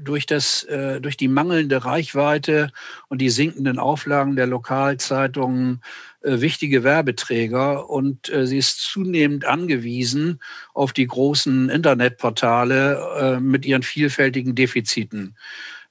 durch, 0.00 0.26
das, 0.26 0.64
äh, 0.64 1.00
durch 1.00 1.16
die 1.16 1.28
mangelnde 1.28 1.84
Reichweite 1.84 2.70
und 3.08 3.20
die 3.20 3.30
sinkenden 3.30 3.78
Auflagen 3.78 4.36
der 4.36 4.46
Lokalzeitungen 4.46 5.82
wichtige 6.20 6.82
Werbeträger 6.82 7.88
und 7.88 8.30
sie 8.42 8.58
ist 8.58 8.80
zunehmend 8.80 9.44
angewiesen 9.44 10.40
auf 10.74 10.92
die 10.92 11.06
großen 11.06 11.70
Internetportale 11.70 13.38
mit 13.40 13.64
ihren 13.64 13.84
vielfältigen 13.84 14.56
Defiziten. 14.56 15.36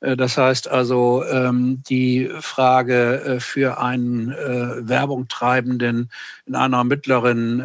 Äh, 0.01 0.15
das 0.15 0.37
heißt 0.37 0.67
also, 0.67 1.23
ähm, 1.25 1.83
die 1.89 2.29
Frage 2.39 3.21
äh, 3.21 3.39
für 3.39 3.79
einen 3.79 4.31
äh, 4.31 4.87
Werbung 4.87 5.27
treibenden 5.27 6.11
in 6.45 6.55
einer 6.55 6.83
mittleren 6.83 7.61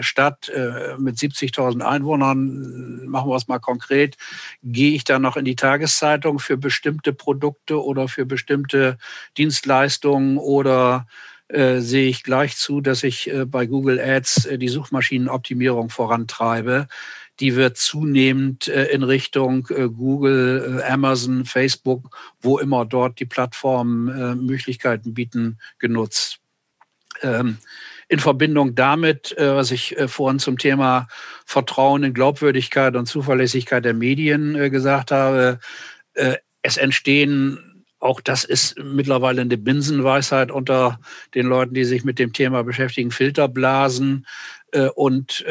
Stadt 0.00 0.50
mit 0.98 1.16
70.000 1.16 1.82
Einwohnern, 1.82 3.04
machen 3.06 3.30
wir 3.30 3.36
es 3.36 3.48
mal 3.48 3.58
konkret, 3.58 4.16
gehe 4.62 4.94
ich 4.94 5.04
dann 5.04 5.22
noch 5.22 5.36
in 5.36 5.44
die 5.44 5.56
Tageszeitung 5.56 6.38
für 6.38 6.56
bestimmte 6.56 7.12
Produkte 7.12 7.82
oder 7.82 8.08
für 8.08 8.24
bestimmte 8.24 8.96
Dienstleistungen 9.36 10.38
oder 10.38 11.06
äh, 11.48 11.78
sehe 11.78 12.08
ich 12.08 12.24
gleich 12.24 12.56
zu, 12.56 12.80
dass 12.80 13.04
ich 13.04 13.30
äh, 13.30 13.44
bei 13.44 13.66
Google 13.66 14.00
Ads 14.00 14.46
äh, 14.46 14.58
die 14.58 14.68
Suchmaschinenoptimierung 14.68 15.90
vorantreibe 15.90 16.88
die 17.40 17.54
wird 17.54 17.76
zunehmend 17.76 18.68
äh, 18.68 18.86
in 18.86 19.02
Richtung 19.02 19.68
äh, 19.70 19.88
Google, 19.88 20.80
äh, 20.80 20.90
Amazon, 20.90 21.44
Facebook, 21.44 22.16
wo 22.40 22.58
immer 22.58 22.84
dort 22.84 23.20
die 23.20 23.26
Plattformen 23.26 24.46
Möglichkeiten 24.46 25.14
bieten, 25.14 25.58
genutzt. 25.78 26.38
Ähm, 27.22 27.58
in 28.08 28.20
Verbindung 28.20 28.76
damit, 28.76 29.34
was 29.36 29.72
ich 29.72 29.96
vorhin 30.06 30.38
zum 30.38 30.58
Thema 30.58 31.08
Vertrauen 31.44 32.04
in 32.04 32.14
Glaubwürdigkeit 32.14 32.94
und 32.94 33.06
Zuverlässigkeit 33.06 33.84
der 33.84 33.94
Medien 33.94 34.70
gesagt 34.70 35.10
habe, 35.10 35.58
es 36.62 36.76
entstehen 36.76 37.84
auch 37.98 38.20
das 38.20 38.44
ist 38.44 38.78
mittlerweile 38.78 39.40
eine 39.40 39.56
Binsenweisheit 39.56 40.52
unter 40.52 41.00
den 41.34 41.46
Leuten, 41.46 41.74
die 41.74 41.84
sich 41.84 42.04
mit 42.04 42.20
dem 42.20 42.32
Thema 42.32 42.62
beschäftigen, 42.62 43.10
Filterblasen. 43.10 44.24
Und 44.94 45.44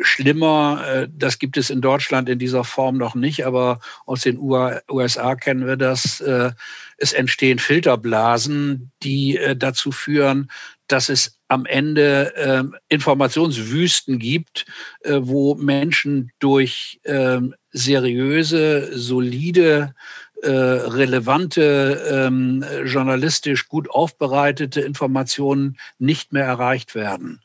schlimmer. 0.00 0.84
Äh, 0.86 1.08
das 1.10 1.38
gibt 1.38 1.56
es 1.56 1.70
in 1.70 1.80
Deutschland 1.80 2.28
in 2.28 2.38
dieser 2.38 2.64
Form 2.64 2.96
noch 2.96 3.14
nicht, 3.14 3.46
aber 3.46 3.80
aus 4.06 4.22
den 4.22 4.38
USA 4.38 5.34
kennen 5.34 5.66
wir 5.66 5.76
das. 5.76 6.20
Äh, 6.20 6.52
es 6.96 7.12
entstehen 7.12 7.58
Filterblasen, 7.58 8.90
die 9.02 9.36
äh, 9.36 9.56
dazu 9.56 9.92
führen, 9.92 10.50
dass 10.88 11.08
es 11.08 11.38
am 11.46 11.66
Ende 11.66 12.72
Informationswüsten 12.88 14.18
gibt, 14.18 14.66
wo 15.04 15.54
Menschen 15.54 16.32
durch 16.40 17.00
ähm, 17.04 17.54
seriöse, 17.70 18.96
solide, 18.96 19.94
relevante, 20.42 22.02
ähm, 22.10 22.64
journalistisch 22.84 23.68
gut 23.68 23.90
aufbereitete 23.90 24.80
Informationen 24.80 25.76
nicht 25.98 26.32
mehr 26.32 26.44
erreicht 26.44 26.96
werden 26.96 27.40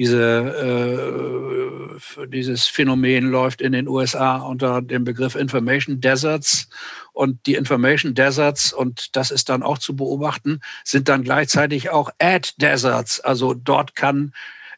diese, 0.00 1.90
äh, 2.16 2.26
dieses 2.28 2.66
Phänomen 2.66 3.30
läuft 3.30 3.60
in 3.60 3.72
den 3.72 3.86
USA 3.86 4.38
unter 4.38 4.80
dem 4.80 5.04
Begriff 5.04 5.34
Information 5.34 6.00
Deserts. 6.00 6.70
Und 7.12 7.44
die 7.44 7.54
Information 7.54 8.14
Deserts, 8.14 8.72
und 8.72 9.14
das 9.14 9.30
ist 9.30 9.50
dann 9.50 9.62
auch 9.62 9.76
zu 9.76 9.94
beobachten, 9.94 10.60
sind 10.84 11.10
dann 11.10 11.22
gleichzeitig 11.22 11.90
auch 11.90 12.08
Ad 12.18 12.48
Deserts. 12.56 13.20
Also 13.20 13.52
dort 13.52 13.94
kann 13.94 14.32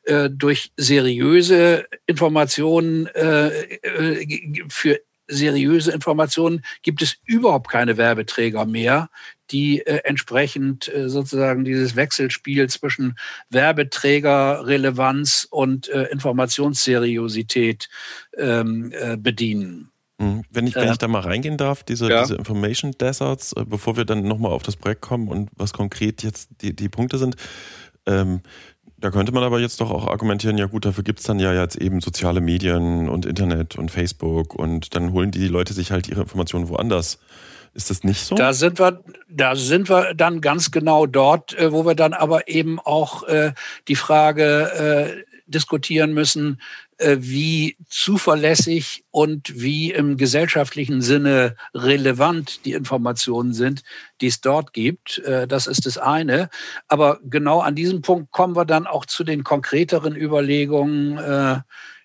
äh, 0.06 0.28
durch 0.28 0.72
seriöse 0.76 1.86
Informationen 2.06 3.06
äh, 3.14 3.46
äh 3.46 4.64
für 4.68 4.98
seriöse 5.28 5.92
Informationen 5.92 6.64
gibt 6.82 7.00
es 7.00 7.16
überhaupt 7.26 7.70
keine 7.70 7.96
Werbeträger 7.96 8.66
mehr, 8.66 9.08
die 9.52 9.80
äh, 9.86 10.00
entsprechend 10.04 10.92
äh, 10.92 11.08
sozusagen 11.08 11.64
dieses 11.64 11.94
Wechselspiel 11.94 12.68
zwischen 12.68 13.16
Werbeträgerrelevanz 13.50 15.46
und 15.50 15.88
äh, 15.88 16.04
Informationsseriosität 16.04 17.88
ähm, 18.36 18.92
äh, 18.92 19.16
bedienen. 19.16 19.90
Mhm. 20.18 20.44
Wenn 20.50 20.66
ich, 20.66 20.74
wenn 20.74 20.90
ich 20.90 20.98
da 20.98 21.08
mal 21.08 21.20
reingehen 21.20 21.56
darf, 21.56 21.82
diese, 21.82 22.08
ja. 22.08 22.22
diese 22.22 22.36
Information 22.36 22.92
Deserts, 22.92 23.52
äh, 23.52 23.64
bevor 23.66 23.96
wir 23.96 24.04
dann 24.04 24.22
nochmal 24.22 24.52
auf 24.52 24.62
das 24.62 24.76
Projekt 24.76 25.02
kommen 25.02 25.28
und 25.28 25.50
was 25.56 25.72
konkret 25.72 26.22
jetzt 26.22 26.50
die, 26.60 26.74
die 26.74 26.88
Punkte 26.88 27.18
sind, 27.18 27.36
ähm, 28.06 28.40
da 28.98 29.10
könnte 29.10 29.32
man 29.32 29.42
aber 29.42 29.58
jetzt 29.58 29.80
doch 29.80 29.90
auch 29.90 30.06
argumentieren, 30.06 30.58
ja 30.58 30.66
gut, 30.66 30.84
dafür 30.84 31.02
gibt 31.02 31.18
es 31.18 31.26
dann 31.26 31.40
ja 31.40 31.52
jetzt 31.52 31.76
eben 31.76 32.00
soziale 32.00 32.40
Medien 32.40 33.08
und 33.08 33.26
Internet 33.26 33.76
und 33.76 33.90
Facebook 33.90 34.54
und 34.54 34.94
dann 34.94 35.12
holen 35.12 35.32
die 35.32 35.48
Leute 35.48 35.72
sich 35.72 35.90
halt 35.90 36.08
ihre 36.08 36.22
Informationen 36.22 36.68
woanders 36.68 37.18
ist 37.74 37.90
das 37.90 38.04
nicht 38.04 38.20
so? 38.20 38.34
Da 38.34 38.52
sind 38.52 38.78
wir, 38.78 39.02
da 39.28 39.56
sind 39.56 39.88
wir 39.88 40.14
dann 40.14 40.40
ganz 40.40 40.70
genau 40.70 41.06
dort, 41.06 41.56
äh, 41.58 41.72
wo 41.72 41.84
wir 41.86 41.94
dann 41.94 42.12
aber 42.12 42.48
eben 42.48 42.78
auch 42.78 43.22
äh, 43.24 43.52
die 43.88 43.96
Frage 43.96 45.16
äh, 45.16 45.32
diskutieren 45.46 46.12
müssen, 46.14 46.60
äh, 47.02 47.16
wie 47.20 47.76
zuverlässig 47.88 49.04
und 49.10 49.60
wie 49.60 49.90
im 49.90 50.16
gesellschaftlichen 50.16 51.02
Sinne 51.02 51.56
relevant 51.74 52.64
die 52.64 52.72
Informationen 52.72 53.52
sind, 53.54 53.82
die 54.20 54.28
es 54.28 54.40
dort 54.40 54.72
gibt. 54.72 55.18
Äh, 55.18 55.46
das 55.48 55.66
ist 55.66 55.86
das 55.86 55.98
eine. 55.98 56.48
Aber 56.88 57.20
genau 57.24 57.60
an 57.60 57.74
diesem 57.74 58.02
Punkt 58.02 58.30
kommen 58.30 58.54
wir 58.54 58.64
dann 58.64 58.86
auch 58.86 59.06
zu 59.06 59.24
den 59.24 59.44
konkreteren 59.44 60.14
Überlegungen, 60.14 61.18
äh, 61.18 61.60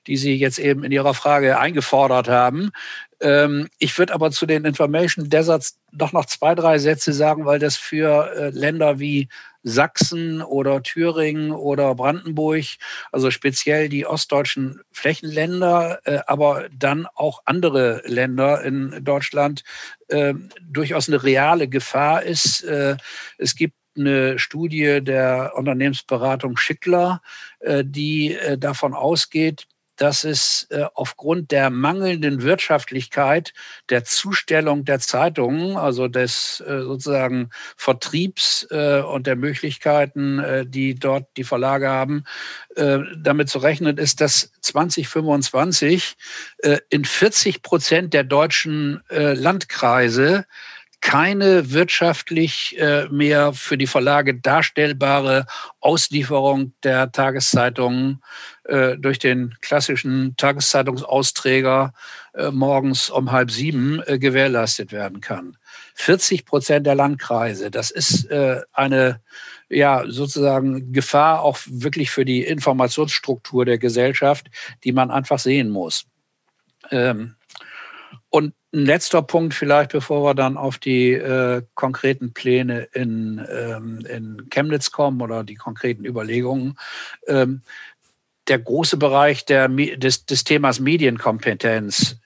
die 0.07 0.17
Sie 0.17 0.36
jetzt 0.36 0.57
eben 0.57 0.83
in 0.83 0.91
Ihrer 0.91 1.13
Frage 1.13 1.59
eingefordert 1.59 2.27
haben. 2.29 2.71
Ähm, 3.19 3.67
ich 3.79 3.97
würde 3.97 4.13
aber 4.13 4.31
zu 4.31 4.45
den 4.45 4.65
Information 4.65 5.29
Deserts 5.29 5.79
doch 5.91 6.13
noch 6.13 6.25
zwei, 6.25 6.55
drei 6.55 6.77
Sätze 6.77 7.13
sagen, 7.13 7.45
weil 7.45 7.59
das 7.59 7.75
für 7.75 8.51
Länder 8.53 9.00
wie 9.00 9.29
Sachsen 9.67 10.41
oder 10.41 10.81
Thüringen 10.81 11.51
oder 11.51 11.93
Brandenburg, 11.95 12.65
also 13.12 13.31
speziell 13.31 13.89
die 13.89 14.05
ostdeutschen 14.05 14.81
Flächenländer, 14.91 16.00
äh, 16.05 16.19
aber 16.25 16.69
dann 16.71 17.07
auch 17.13 17.41
andere 17.45 18.01
Länder 18.05 18.63
in 18.63 19.03
Deutschland 19.03 19.63
äh, 20.07 20.33
durchaus 20.62 21.09
eine 21.09 21.24
reale 21.24 21.67
Gefahr 21.67 22.24
ist. 22.24 22.63
Äh, 22.63 22.97
es 23.38 23.55
gibt 23.55 23.75
eine 23.97 24.39
Studie 24.39 25.01
der 25.03 25.53
Unternehmensberatung 25.55 26.55
Schickler, 26.55 27.21
äh, 27.59 27.83
die 27.86 28.36
äh, 28.36 28.57
davon 28.57 28.93
ausgeht, 28.93 29.67
dass 29.98 30.24
es 30.24 30.68
äh, 30.70 30.86
aufgrund 30.94 31.51
der 31.51 31.70
mangelnden 31.70 32.42
Wirtschaftlichkeit 32.42 33.54
der 33.89 34.04
Zustellung 34.04 34.86
der 34.86 35.00
Zeitungen, 35.00 35.75
also 35.75 36.08
des 36.08 36.63
äh, 36.66 36.82
sozusagen 36.82 37.50
Vertriebs 37.75 38.68
äh, 38.72 39.01
und 39.01 39.27
der 39.27 39.36
Möglichkeiten, 39.36 40.68
die 40.68 40.96
dort 40.96 41.25
die 41.36 41.44
Verlage 41.44 41.89
haben, 41.89 42.24
damit 42.75 43.50
zu 43.50 43.60
rechnen 43.60 43.98
ist, 43.98 44.22
dass 44.22 44.51
2025 44.62 46.16
in 46.89 47.06
40 47.06 47.62
Prozent 47.62 48.13
der 48.13 48.24
deutschen 48.24 49.01
Landkreise 49.10 50.46
keine 51.01 51.72
wirtschaftlich 51.72 52.77
äh, 52.80 53.08
mehr 53.10 53.54
für 53.54 53.77
die 53.77 53.88
Verlage 53.88 54.36
darstellbare 54.36 55.46
Auslieferung 55.80 56.74
der 56.84 57.12
Tageszeitungen 57.12 58.22
äh, 58.67 58.97
durch 58.97 59.17
den 59.17 59.55
klassischen 59.62 60.36
Tageszeitungsausträger 60.38 61.93
äh, 62.33 62.51
morgens 62.51 63.09
um 63.09 63.31
halb 63.31 63.50
sieben 63.50 64.01
äh, 64.05 64.19
gewährleistet 64.19 64.91
werden 64.91 65.21
kann. 65.21 65.57
40 65.95 66.45
Prozent 66.45 66.86
der 66.86 66.95
Landkreise, 66.95 67.71
das 67.71 67.91
ist 67.91 68.31
eine 68.71 69.21
ja 69.69 70.03
sozusagen 70.07 70.93
Gefahr 70.93 71.41
auch 71.41 71.57
wirklich 71.65 72.12
für 72.12 72.24
die 72.24 72.43
Informationsstruktur 72.43 73.65
der 73.65 73.77
Gesellschaft, 73.77 74.47
die 74.83 74.91
man 74.91 75.12
einfach 75.12 75.39
sehen 75.39 75.69
muss. 75.69 76.05
Ähm, 76.91 77.36
und 78.29 78.53
ein 78.74 78.86
letzter 78.86 79.21
Punkt 79.21 79.53
vielleicht, 79.53 79.91
bevor 79.91 80.24
wir 80.24 80.36
dann 80.36 80.57
auf 80.57 80.77
die 80.77 81.13
äh, 81.13 81.63
konkreten 81.74 82.33
Pläne 82.33 82.88
in, 82.93 83.43
ähm, 83.50 84.05
in 84.05 84.50
Chemnitz 84.50 84.91
kommen 84.91 85.21
oder 85.21 85.43
die 85.43 85.55
konkreten 85.55 86.05
Überlegungen. 86.05 86.77
Ähm, 87.27 87.62
der 88.48 88.60
große 88.60 88.98
Bereich 88.98 89.46
der, 89.46 89.68
des, 89.68 90.25
des 90.25 90.44
Themas 90.44 90.80
Medienkompetenz. 90.80 92.18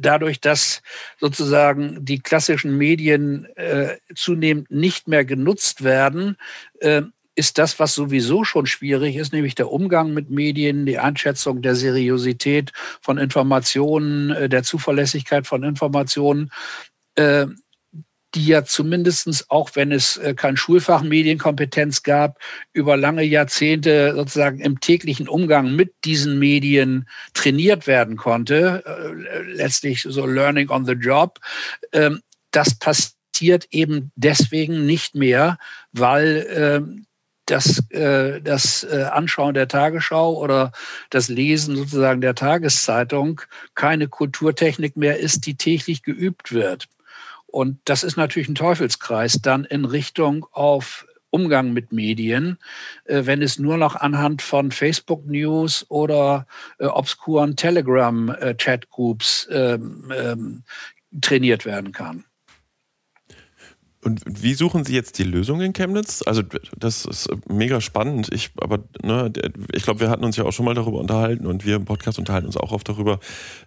Dadurch, 0.00 0.40
dass 0.40 0.82
sozusagen 1.18 2.04
die 2.04 2.20
klassischen 2.20 2.76
Medien 2.76 3.46
äh, 3.56 3.96
zunehmend 4.14 4.70
nicht 4.70 5.08
mehr 5.08 5.24
genutzt 5.24 5.82
werden, 5.82 6.36
äh, 6.80 7.02
ist 7.34 7.58
das, 7.58 7.78
was 7.78 7.94
sowieso 7.94 8.42
schon 8.42 8.66
schwierig 8.66 9.14
ist, 9.16 9.32
nämlich 9.32 9.54
der 9.54 9.70
Umgang 9.70 10.12
mit 10.12 10.28
Medien, 10.28 10.86
die 10.86 10.98
Einschätzung 10.98 11.62
der 11.62 11.76
Seriosität 11.76 12.72
von 13.00 13.16
Informationen, 13.16 14.30
äh, 14.30 14.48
der 14.48 14.64
Zuverlässigkeit 14.64 15.46
von 15.46 15.62
Informationen, 15.62 16.50
äh, 17.14 17.46
die 18.34 18.46
ja 18.46 18.64
zumindestens 18.64 19.48
auch 19.50 19.70
wenn 19.74 19.92
es 19.92 20.16
äh, 20.18 20.34
kein 20.34 20.56
Schulfach 20.56 21.02
Medienkompetenz 21.02 22.02
gab, 22.02 22.38
über 22.72 22.96
lange 22.96 23.22
Jahrzehnte 23.22 24.14
sozusagen 24.14 24.60
im 24.60 24.80
täglichen 24.80 25.28
Umgang 25.28 25.74
mit 25.74 25.94
diesen 26.04 26.38
Medien 26.38 27.08
trainiert 27.34 27.86
werden 27.86 28.16
konnte, 28.16 28.84
letztlich 29.46 30.02
so 30.02 30.26
Learning 30.26 30.68
on 30.70 30.84
the 30.84 30.92
Job. 30.92 31.38
Ähm, 31.92 32.20
das 32.50 32.78
passiert 32.78 33.66
eben 33.70 34.12
deswegen 34.16 34.86
nicht 34.86 35.14
mehr, 35.14 35.58
weil 35.92 36.46
ähm, 36.50 37.06
das, 37.46 37.82
äh, 37.90 38.40
das 38.42 38.84
äh, 38.84 39.04
Anschauen 39.04 39.54
der 39.54 39.68
Tagesschau 39.68 40.34
oder 40.36 40.72
das 41.10 41.28
Lesen 41.28 41.76
sozusagen 41.76 42.20
der 42.20 42.34
Tageszeitung 42.34 43.40
keine 43.74 44.08
Kulturtechnik 44.08 44.96
mehr 44.96 45.18
ist, 45.18 45.46
die 45.46 45.56
täglich 45.56 46.02
geübt 46.02 46.52
wird. 46.52 46.88
Und 47.50 47.78
das 47.86 48.04
ist 48.04 48.16
natürlich 48.16 48.48
ein 48.48 48.54
Teufelskreis 48.54 49.40
dann 49.42 49.64
in 49.64 49.84
Richtung 49.84 50.46
auf 50.52 51.06
Umgang 51.30 51.72
mit 51.72 51.92
Medien, 51.92 52.58
äh, 53.04 53.26
wenn 53.26 53.42
es 53.42 53.58
nur 53.58 53.76
noch 53.76 53.96
anhand 53.96 54.42
von 54.42 54.70
Facebook 54.70 55.26
News 55.26 55.84
oder 55.88 56.46
äh, 56.78 56.86
obskuren 56.86 57.56
Telegram 57.56 58.30
äh, 58.30 58.54
Chatgroups 58.54 59.48
ähm, 59.50 60.12
ähm, 60.14 60.62
trainiert 61.20 61.64
werden 61.64 61.92
kann. 61.92 62.24
Und 64.00 64.22
wie 64.26 64.54
suchen 64.54 64.84
Sie 64.84 64.94
jetzt 64.94 65.18
die 65.18 65.24
Lösung 65.24 65.60
in 65.60 65.72
Chemnitz? 65.72 66.22
Also 66.24 66.42
das 66.76 67.04
ist 67.04 67.28
mega 67.48 67.80
spannend. 67.80 68.32
Ich, 68.32 68.50
aber 68.60 68.84
ne, 69.02 69.32
ich 69.72 69.82
glaube, 69.82 70.00
wir 70.00 70.08
hatten 70.08 70.24
uns 70.24 70.36
ja 70.36 70.44
auch 70.44 70.52
schon 70.52 70.64
mal 70.64 70.74
darüber 70.74 71.00
unterhalten 71.00 71.46
und 71.46 71.66
wir 71.66 71.76
im 71.76 71.84
Podcast 71.84 72.18
unterhalten 72.18 72.46
uns 72.46 72.56
auch 72.56 72.70
oft 72.70 72.88
darüber. 72.88 73.18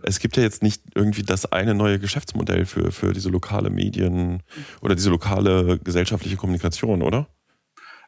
Es 0.04 0.20
gibt 0.20 0.38
ja 0.38 0.44
jetzt 0.44 0.64
nicht 0.64 0.84
irgendwie 0.96 1.24
das 1.24 1.52
eine 1.52 1.76
neue 1.76 2.00
Geschäftsmodell 2.00 2.66
für, 2.66 2.94
für 2.94 3.12
diese 3.12 3.30
lokale 3.30 3.70
Medien 3.70 4.42
oder 4.82 4.96
diese 4.96 5.10
lokale 5.10 5.80
gesellschaftliche 5.80 6.38
Kommunikation, 6.38 7.02
oder? 7.02 7.28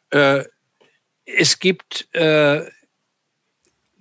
Äh, 0.10 0.46
es 1.26 1.60
gibt 1.60 2.08
äh, 2.14 2.62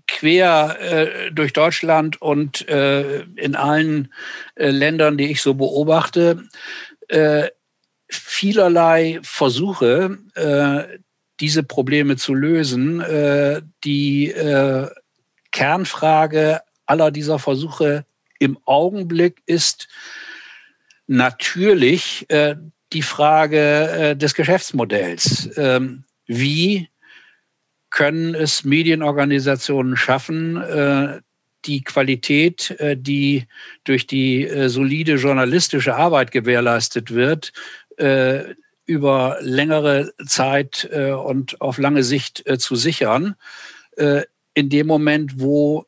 quer 0.07 0.77
äh, 0.81 1.33
durch 1.33 1.53
Deutschland 1.53 2.23
und 2.23 2.69
äh, 2.69 3.23
in 3.35 3.57
allen 3.57 4.13
äh, 4.55 4.71
Ländern, 4.71 5.19
die 5.19 5.31
ich 5.31 5.43
so 5.43 5.55
beobachte, 5.55 6.45
äh, 7.09 7.49
vielerlei 8.15 9.21
Versuche, 9.23 10.19
äh, 10.35 10.99
diese 11.41 11.63
Probleme 11.63 12.17
zu 12.17 12.35
lösen. 12.35 13.01
Äh, 13.01 13.63
die 13.85 14.31
äh, 14.31 14.89
Kernfrage 15.51 16.61
aller 16.87 17.11
dieser 17.11 17.39
Versuche 17.39 18.05
im 18.39 18.59
Augenblick 18.65 19.43
ist 19.47 19.89
natürlich 21.07 22.27
äh, 22.29 22.57
die 22.93 23.03
Frage 23.03 23.89
äh, 23.89 24.17
des 24.17 24.35
Geschäftsmodells. 24.35 25.51
Ähm, 25.57 26.05
wie 26.27 26.89
können 27.91 28.35
es 28.35 28.65
Medienorganisationen 28.65 29.99
schaffen, 29.99 31.23
die 31.67 31.85
Qualität, 31.85 32.75
die 32.97 33.47
durch 33.85 34.07
die 34.07 34.49
solide 34.69 35.17
journalistische 35.17 35.95
Arbeit 35.95 36.31
gewährleistet 36.31 37.13
wird, 37.13 37.53
äh, 38.03 38.55
über 38.85 39.39
längere 39.41 40.13
Zeit 40.27 40.89
äh, 40.93 41.13
und 41.13 41.61
auf 41.61 41.79
lange 41.79 42.03
Sicht 42.03 42.47
äh, 42.47 42.59
zu 42.59 42.77
sichern. 42.77 43.37
Äh, 43.97 44.23
in 44.55 44.69
dem 44.69 44.87
Moment, 44.87 45.41
wo 45.41 45.87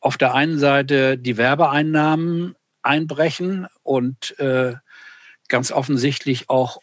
auf 0.00 0.16
der 0.16 0.34
einen 0.34 0.58
Seite 0.58 1.18
die 1.18 1.38
Werbeeinnahmen 1.38 2.54
einbrechen 2.82 3.66
und 3.82 4.38
äh, 4.38 4.74
ganz 5.48 5.72
offensichtlich 5.72 6.48
auch 6.50 6.80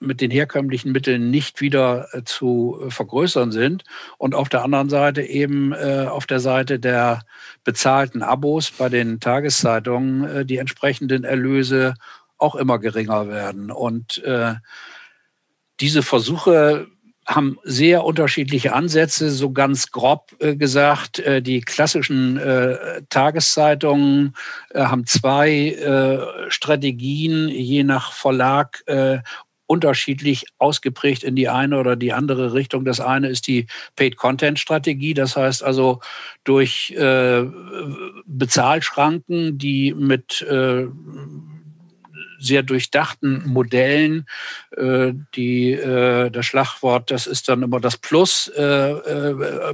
mit 0.00 0.20
den 0.20 0.30
herkömmlichen 0.30 0.92
Mitteln 0.92 1.30
nicht 1.30 1.60
wieder 1.60 2.08
äh, 2.12 2.22
zu 2.24 2.78
vergrößern 2.88 3.50
sind 3.52 3.84
und 4.18 4.34
auf 4.34 4.48
der 4.48 4.62
anderen 4.62 4.90
Seite 4.90 5.22
eben 5.22 5.72
auf 5.74 6.26
der 6.26 6.40
Seite 6.40 6.78
der 6.78 7.22
bezahlten 7.64 8.22
Abos 8.22 8.70
bei 8.70 8.88
den 8.88 9.20
Tageszeitungen 9.20 10.46
die 10.46 10.58
entsprechenden 10.58 11.24
Erlöse 11.24 11.94
auch 12.38 12.54
immer 12.54 12.78
geringer 12.78 13.28
werden. 13.28 13.70
Und 13.70 14.22
äh, 14.24 14.54
diese 15.80 16.02
Versuche 16.02 16.88
haben 17.28 17.58
sehr 17.62 18.04
unterschiedliche 18.04 18.72
Ansätze, 18.72 19.30
so 19.30 19.52
ganz 19.52 19.90
grob 19.90 20.34
äh, 20.38 20.56
gesagt. 20.56 21.18
Äh, 21.18 21.42
die 21.42 21.60
klassischen 21.60 22.38
äh, 22.38 23.02
Tageszeitungen 23.10 24.34
äh, 24.70 24.80
haben 24.80 25.04
zwei 25.04 25.72
äh, 25.72 26.50
Strategien, 26.50 27.48
je 27.50 27.84
nach 27.84 28.12
Verlag 28.12 28.82
äh, 28.86 29.18
unterschiedlich 29.66 30.46
ausgeprägt 30.56 31.22
in 31.22 31.36
die 31.36 31.50
eine 31.50 31.78
oder 31.78 31.96
die 31.96 32.14
andere 32.14 32.54
Richtung. 32.54 32.86
Das 32.86 33.00
eine 33.00 33.28
ist 33.28 33.46
die 33.46 33.66
Paid-Content-Strategie, 33.96 35.12
das 35.12 35.36
heißt 35.36 35.62
also 35.62 36.00
durch 36.44 36.96
Bezahlschranken, 38.24 39.58
die 39.58 39.92
mit 39.92 40.42
sehr 42.38 42.62
durchdachten 42.62 43.42
Modellen. 43.46 44.26
Äh, 44.76 45.12
die, 45.34 45.72
äh, 45.72 46.30
das 46.30 46.46
Schlagwort, 46.46 47.10
das 47.10 47.26
ist 47.26 47.48
dann 47.48 47.62
immer 47.62 47.80
das 47.80 47.96
Plus 47.96 48.48
äh, 48.48 48.94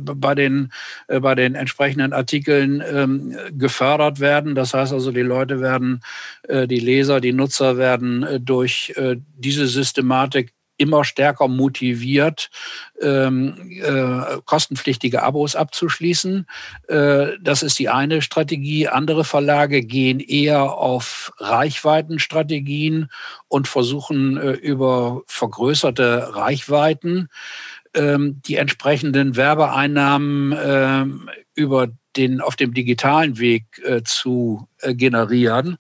bei, 0.01 0.35
den, 0.35 0.73
bei 1.09 1.35
den 1.35 1.55
entsprechenden 1.55 2.13
Artikeln 2.13 2.83
ähm, 2.87 3.37
gefördert 3.53 4.21
werden. 4.21 4.55
Das 4.55 4.75
heißt 4.75 4.93
also, 4.93 5.13
die 5.13 5.21
Leute 5.21 5.61
werden, 5.61 6.01
die 6.49 6.81
Leser, 6.81 7.21
die 7.21 7.33
Nutzer 7.33 7.77
werden 7.77 8.27
durch 8.45 8.95
diese 9.37 9.67
Systematik 9.67 10.54
immer 10.77 11.05
stärker 11.05 11.49
motiviert, 11.49 12.51
ähm, 13.01 13.71
äh, 13.71 14.39
kostenpflichtige 14.45 15.23
Abos 15.23 15.57
abzuschließen. 15.57 16.47
Äh, 16.89 17.27
das 17.41 17.63
ist 17.63 17.79
die 17.79 17.89
eine 17.89 18.23
Strategie. 18.23 18.89
Andere 18.89 19.25
Verlage 19.25 19.83
gehen 19.83 20.21
eher 20.21 20.73
auf 20.73 21.33
Reichweitenstrategien 21.39 23.11
und 23.49 23.69
versuchen 23.69 24.37
äh, 24.37 24.53
über 24.53 25.23
vergrößerte 25.27 26.35
Reichweiten 26.35 27.29
ähm, 27.95 28.41
die 28.45 28.57
entsprechenden 28.57 29.37
Werbeeinnahmen 29.37 30.53
äh, 30.53 31.07
über 31.55 31.89
den 32.17 32.41
auf 32.41 32.57
dem 32.57 32.75
digitalen 32.75 33.39
Weg 33.39 33.65
äh, 33.85 34.03
zu 34.03 34.69
äh, 34.81 34.95
generieren 34.95 35.79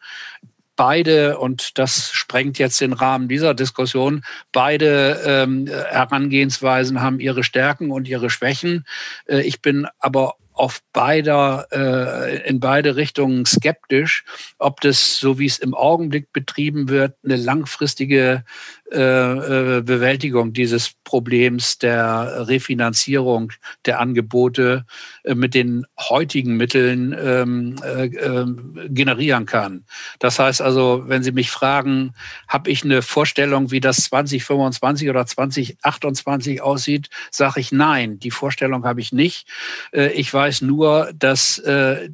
beide, 0.76 1.38
und 1.38 1.78
das 1.78 2.10
sprengt 2.12 2.58
jetzt 2.58 2.80
den 2.80 2.92
Rahmen 2.92 3.28
dieser 3.28 3.54
Diskussion, 3.54 4.24
beide 4.52 5.20
ähm, 5.24 5.66
Herangehensweisen 5.66 7.00
haben 7.00 7.20
ihre 7.20 7.44
Stärken 7.44 7.90
und 7.90 8.08
ihre 8.08 8.30
Schwächen. 8.30 8.84
Äh, 9.26 9.42
ich 9.42 9.62
bin 9.62 9.86
aber 9.98 10.34
auf 10.54 10.82
beider, 10.92 11.66
äh, 11.72 12.48
in 12.48 12.60
beide 12.60 12.94
Richtungen 12.94 13.44
skeptisch, 13.44 14.24
ob 14.58 14.80
das, 14.80 15.18
so 15.18 15.38
wie 15.40 15.46
es 15.46 15.58
im 15.58 15.74
Augenblick 15.74 16.32
betrieben 16.32 16.88
wird, 16.88 17.16
eine 17.24 17.36
langfristige 17.36 18.44
äh, 18.92 19.78
äh, 19.78 19.80
Bewältigung 19.80 20.52
dieses 20.52 20.92
Problems 21.04 21.78
der 21.78 22.46
Refinanzierung 22.48 23.50
der 23.86 23.98
Angebote 23.98 24.84
äh, 25.22 25.34
mit 25.34 25.54
den 25.54 25.86
heutigen 25.98 26.58
Mitteln 26.58 27.16
ähm, 27.18 27.76
äh, 27.82 28.06
äh, 28.06 28.46
generieren 28.90 29.46
kann. 29.46 29.84
Das 30.18 30.38
heißt 30.38 30.60
also, 30.60 31.04
wenn 31.06 31.22
Sie 31.22 31.32
mich 31.32 31.50
fragen, 31.50 32.12
habe 32.46 32.70
ich 32.70 32.84
eine 32.84 33.00
Vorstellung, 33.00 33.70
wie 33.70 33.80
das 33.80 33.96
2025 34.04 35.08
oder 35.08 35.24
2028 35.24 36.60
aussieht, 36.60 37.08
sage 37.30 37.60
ich 37.60 37.72
nein. 37.72 38.18
Die 38.18 38.30
Vorstellung 38.30 38.84
habe 38.84 39.00
ich 39.00 39.12
nicht. 39.12 39.48
Ich 39.92 40.32
weiß 40.32 40.60
nur, 40.62 41.10
dass 41.14 41.62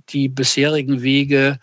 die 0.09 0.29
bisherigen 0.29 1.03
Wege 1.03 1.59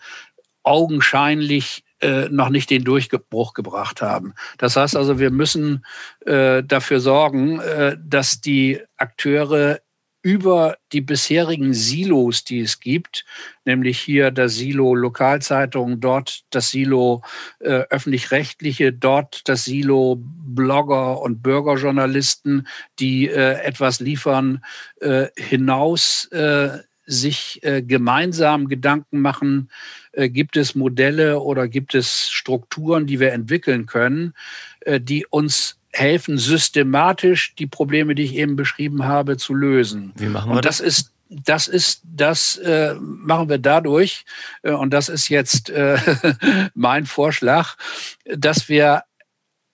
augenscheinlich 0.62 1.82
äh, 2.00 2.28
noch 2.28 2.50
nicht 2.50 2.70
den 2.70 2.84
Durchbruch 2.84 3.54
gebracht 3.54 4.02
haben. 4.02 4.34
Das 4.58 4.76
heißt 4.76 4.96
also, 4.96 5.18
wir 5.18 5.30
müssen 5.30 5.84
äh, 6.26 6.62
dafür 6.62 7.00
sorgen, 7.00 7.60
äh, 7.60 7.96
dass 8.00 8.40
die 8.40 8.80
Akteure 8.96 9.80
über 10.22 10.76
die 10.92 11.00
bisherigen 11.00 11.72
Silos, 11.72 12.44
die 12.44 12.60
es 12.60 12.80
gibt, 12.80 13.24
nämlich 13.64 14.00
hier 14.00 14.30
das 14.30 14.56
Silo 14.56 14.94
Lokalzeitung, 14.94 16.00
dort 16.00 16.40
das 16.50 16.70
Silo 16.70 17.22
äh, 17.60 17.84
öffentlich-rechtliche, 17.90 18.92
dort 18.92 19.48
das 19.48 19.64
Silo 19.64 20.16
Blogger 20.20 21.20
und 21.20 21.42
Bürgerjournalisten, 21.42 22.66
die 22.98 23.28
äh, 23.28 23.60
etwas 23.62 24.00
liefern, 24.00 24.64
äh, 25.00 25.28
hinaus 25.36 26.26
äh, 26.32 26.78
sich 27.08 27.60
äh, 27.62 27.82
gemeinsam 27.82 28.68
Gedanken 28.68 29.20
machen, 29.20 29.70
äh, 30.12 30.28
gibt 30.28 30.56
es 30.56 30.74
Modelle 30.74 31.40
oder 31.40 31.66
gibt 31.66 31.94
es 31.94 32.30
Strukturen, 32.30 33.06
die 33.06 33.18
wir 33.18 33.32
entwickeln 33.32 33.86
können, 33.86 34.34
äh, 34.80 35.00
die 35.00 35.26
uns 35.26 35.78
helfen, 35.92 36.36
systematisch 36.38 37.54
die 37.54 37.66
Probleme, 37.66 38.14
die 38.14 38.24
ich 38.24 38.34
eben 38.34 38.56
beschrieben 38.56 39.04
habe, 39.04 39.38
zu 39.38 39.54
lösen. 39.54 40.12
Wie 40.16 40.26
machen 40.26 40.50
wir 40.50 40.56
und 40.56 40.64
das? 40.64 40.78
das 40.78 40.86
ist 40.86 41.12
das 41.30 41.68
ist, 41.68 42.00
das 42.04 42.56
äh, 42.56 42.94
machen 42.94 43.50
wir 43.50 43.58
dadurch, 43.58 44.24
äh, 44.62 44.72
und 44.72 44.94
das 44.94 45.10
ist 45.10 45.28
jetzt 45.28 45.68
äh, 45.68 45.98
mein 46.74 47.04
Vorschlag, 47.04 47.76
dass 48.24 48.70
wir 48.70 49.02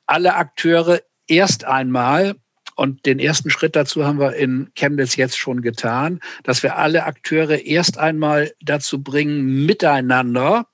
alle 0.07 0.35
Akteure 0.35 1.01
erst 1.29 1.65
einmal 1.65 2.35
und 2.75 3.07
den 3.07 3.19
ersten 3.19 3.51
Schritt 3.51 3.77
dazu 3.77 4.05
haben 4.05 4.19
wir 4.19 4.35
in 4.35 4.71
Chemnitz 4.75 5.17
jetzt 5.17 5.39
schon 5.39 5.63
getan, 5.63 6.21
dass 6.43 6.63
wir 6.63 6.77
alle 6.77 7.05
Akteure 7.05 7.65
erst 7.65 7.99
einmal 7.99 8.53
dazu 8.61 9.03
bringen, 9.03 9.65
miteinander 9.67 10.67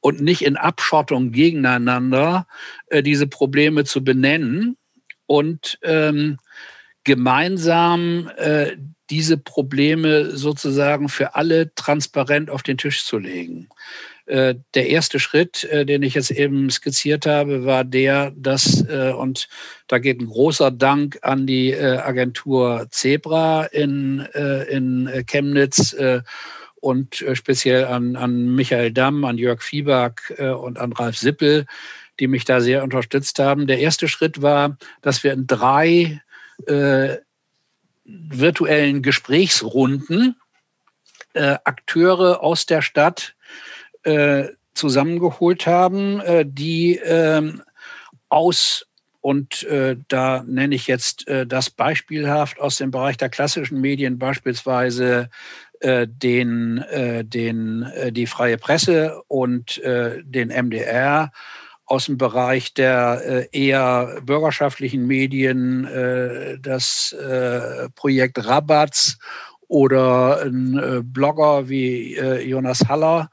und 0.00 0.20
nicht 0.20 0.42
in 0.42 0.56
Abschottung 0.56 1.32
gegeneinander 1.32 2.46
äh, 2.86 3.02
diese 3.02 3.26
Probleme 3.26 3.84
zu 3.84 4.02
benennen 4.02 4.76
und 5.26 5.78
ähm, 5.82 6.38
gemeinsam 7.04 8.30
äh, 8.36 8.76
diese 9.10 9.36
Probleme 9.36 10.36
sozusagen 10.36 11.08
für 11.08 11.34
alle 11.34 11.74
transparent 11.74 12.50
auf 12.50 12.62
den 12.62 12.78
Tisch 12.78 13.04
zu 13.04 13.18
legen. 13.18 13.68
Äh, 14.26 14.54
der 14.74 14.88
erste 14.88 15.18
Schritt, 15.18 15.64
äh, 15.64 15.84
den 15.84 16.02
ich 16.02 16.14
jetzt 16.14 16.30
eben 16.30 16.70
skizziert 16.70 17.26
habe, 17.26 17.64
war 17.64 17.84
der, 17.84 18.32
dass, 18.36 18.86
äh, 18.88 19.12
und 19.12 19.48
da 19.88 19.98
geht 19.98 20.20
ein 20.20 20.26
großer 20.26 20.70
Dank 20.70 21.18
an 21.22 21.46
die 21.46 21.76
Agentur 21.76 22.86
Zebra 22.90 23.64
in, 23.64 24.20
in 24.20 25.24
Chemnitz 25.26 25.94
und 26.80 27.24
speziell 27.34 27.84
an, 27.84 28.16
an 28.16 28.54
Michael 28.54 28.90
Damm, 28.90 29.26
an 29.26 29.36
Jörg 29.36 29.60
Fieberg 29.60 30.32
und 30.38 30.78
an 30.78 30.94
Ralf 30.94 31.18
Sippel, 31.18 31.66
die 32.20 32.26
mich 32.26 32.46
da 32.46 32.62
sehr 32.62 32.82
unterstützt 32.82 33.38
haben. 33.38 33.66
Der 33.66 33.80
erste 33.80 34.08
Schritt 34.08 34.40
war, 34.40 34.78
dass 35.02 35.22
wir 35.24 35.34
in 35.34 35.46
drei 35.46 36.22
äh, 36.66 37.18
virtuellen 38.04 39.02
Gesprächsrunden 39.02 40.36
äh, 41.34 41.56
Akteure 41.64 42.42
aus 42.42 42.66
der 42.66 42.82
Stadt 42.82 43.34
äh, 44.04 44.48
zusammengeholt 44.74 45.66
haben, 45.66 46.20
äh, 46.20 46.44
die 46.46 46.96
ähm, 46.96 47.62
aus 48.28 48.86
und 49.20 49.62
äh, 49.64 49.96
da 50.08 50.42
nenne 50.46 50.74
ich 50.74 50.88
jetzt 50.88 51.28
äh, 51.28 51.46
das 51.46 51.70
beispielhaft 51.70 52.58
aus 52.58 52.76
dem 52.76 52.90
Bereich 52.90 53.16
der 53.16 53.28
klassischen 53.28 53.80
Medien 53.80 54.18
beispielsweise 54.18 55.30
äh, 55.82 56.06
den, 56.08 56.78
äh, 56.78 57.24
den, 57.24 57.82
äh, 57.82 58.12
die 58.12 58.26
freie 58.26 58.56
Presse 58.56 59.20
und 59.28 59.78
äh, 59.78 60.22
den 60.24 60.48
MDR 60.48 61.32
aus 61.86 62.06
dem 62.06 62.18
Bereich 62.18 62.72
der 62.72 63.52
eher 63.52 64.20
bürgerschaftlichen 64.22 65.06
Medien, 65.06 65.86
das 66.62 67.14
Projekt 67.96 68.46
Rabatz 68.46 69.18
oder 69.68 70.40
ein 70.42 71.02
Blogger 71.12 71.68
wie 71.68 72.16
Jonas 72.16 72.88
Haller 72.88 73.28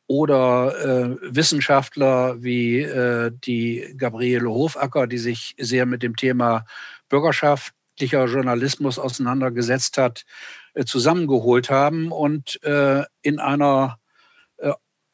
oder 0.09 1.17
Wissenschaftler 1.23 2.43
wie 2.43 2.85
die 3.47 3.95
Gabriele 3.97 4.51
Hofacker, 4.51 5.07
die 5.07 5.19
sich 5.19 5.55
sehr 5.59 5.87
mit 5.87 6.03
dem 6.03 6.17
Thema 6.17 6.67
bürgerschaftlicher 7.09 8.27
Journalismus 8.27 8.99
auseinandergesetzt 8.99 9.97
hat, 9.97 10.25
zusammengeholt 10.85 11.71
haben 11.71 12.11
und 12.13 12.61
in 13.23 13.39
einer 13.39 13.99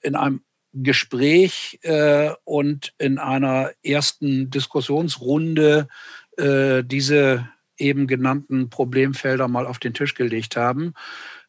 in 0.02 0.16
einem 0.16 0.42
Gespräch 0.72 1.78
äh, 1.82 2.30
und 2.44 2.94
in 2.98 3.18
einer 3.18 3.70
ersten 3.82 4.50
Diskussionsrunde 4.50 5.88
äh, 6.36 6.82
diese 6.84 7.48
eben 7.76 8.06
genannten 8.06 8.70
Problemfelder 8.70 9.48
mal 9.48 9.66
auf 9.66 9.78
den 9.78 9.94
Tisch 9.94 10.14
gelegt 10.14 10.56
haben. 10.56 10.94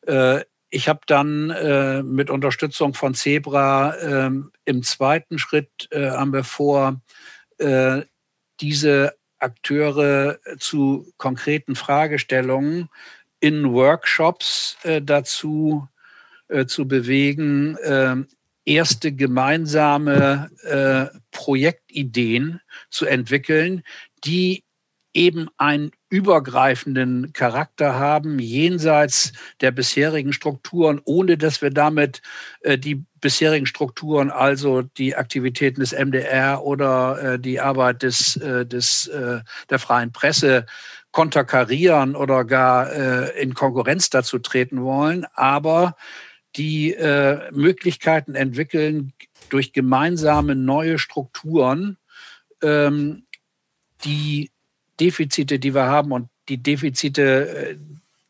Äh, 0.08 0.42
ich 0.74 0.88
habe 0.88 1.02
dann 1.06 1.50
äh, 1.50 2.02
mit 2.02 2.30
Unterstützung 2.30 2.94
von 2.94 3.14
Zebra 3.14 3.98
ähm, 3.98 4.52
im 4.64 4.84
zweiten 4.84 5.38
Schritt 5.38 5.90
äh, 5.92 6.12
haben 6.12 6.32
wir 6.32 6.46
vor, 6.46 7.02
äh, 7.58 8.04
diese 8.62 9.16
Akteure 9.38 10.40
zu 10.60 11.12
konkreten 11.18 11.76
Fragestellungen 11.76 12.90
in 13.40 13.74
Workshops 13.74 14.78
dazu 15.02 15.88
zu 16.68 16.88
bewegen, 16.88 17.76
erste 18.66 19.12
gemeinsame 19.12 20.50
äh, 20.64 21.18
Projektideen 21.32 22.62
zu 22.90 23.06
entwickeln, 23.06 23.84
die 24.24 24.64
eben 25.14 25.50
ein 25.58 25.92
übergreifenden 26.10 27.34
Charakter 27.34 27.96
haben, 27.96 28.40
jenseits 28.40 29.34
der 29.60 29.72
bisherigen 29.72 30.34
Strukturen, 30.34 31.02
ohne 31.04 31.38
dass 31.38 31.62
wir 31.62 31.70
damit 31.70 32.22
äh, 32.62 32.78
die 32.78 33.04
bisherigen 33.20 33.66
Strukturen, 33.66 34.32
also 34.32 34.82
die 34.82 35.16
Aktivitäten 35.16 35.82
des 35.82 35.92
MDR 35.92 36.64
oder 36.64 37.34
äh, 37.34 37.40
die 37.40 37.60
Arbeit 37.60 38.04
des, 38.04 38.38
äh, 38.38 38.66
des, 38.66 39.08
äh, 39.08 39.42
der 39.70 39.80
freien 39.80 40.12
Presse 40.12 40.66
konterkarieren 41.12 42.16
oder 42.16 42.46
gar 42.46 42.92
äh, 42.92 43.42
in 43.42 43.54
Konkurrenz 43.54 44.10
dazu 44.10 44.40
treten 44.40 44.82
wollen, 44.82 45.26
aber 45.34 45.96
die 46.56 46.94
äh, 46.94 47.52
Möglichkeiten 47.52 48.36
entwickeln, 48.36 49.14
durch 49.50 49.74
gemeinsame 49.74 50.56
neue 50.56 51.00
Strukturen 51.00 51.98
ähm, 52.62 53.24
die 54.04 54.50
Defizite, 55.00 55.60
die 55.60 55.74
wir 55.74 55.86
haben 55.86 56.12
und 56.12 56.30
die 56.48 56.58
Defizite, 56.58 57.50
äh, 57.50 57.76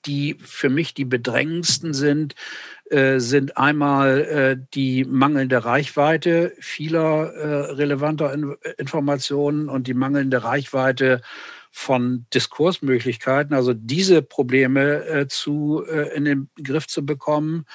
die 0.06 0.38
für 0.42 0.70
mich 0.70 0.94
die 0.94 1.06
bedrängendsten 1.06 1.94
sind, 1.94 2.34
äh, 2.90 3.20
sind 3.20 3.58
einmal 3.58 4.22
äh, 4.22 4.58
die 4.74 5.06
mangelnde 5.06 5.64
Reichweite 5.64 6.54
vieler 6.60 7.78
relevanter 7.78 8.34
Informationen 8.78 9.70
und 9.70 9.88
die 9.88 9.94
mangelnde 9.94 10.44
Reichweite 10.44 11.22
von 11.74 12.26
Diskursmöglichkeiten, 12.34 13.56
also 13.56 13.74
diese 13.74 14.22
Probleme 14.22 15.28
zu, 15.30 15.84
in 15.84 16.26
den 16.26 16.50
Griff 16.62 16.88
zu 16.88 17.06
bekommen. 17.06 17.66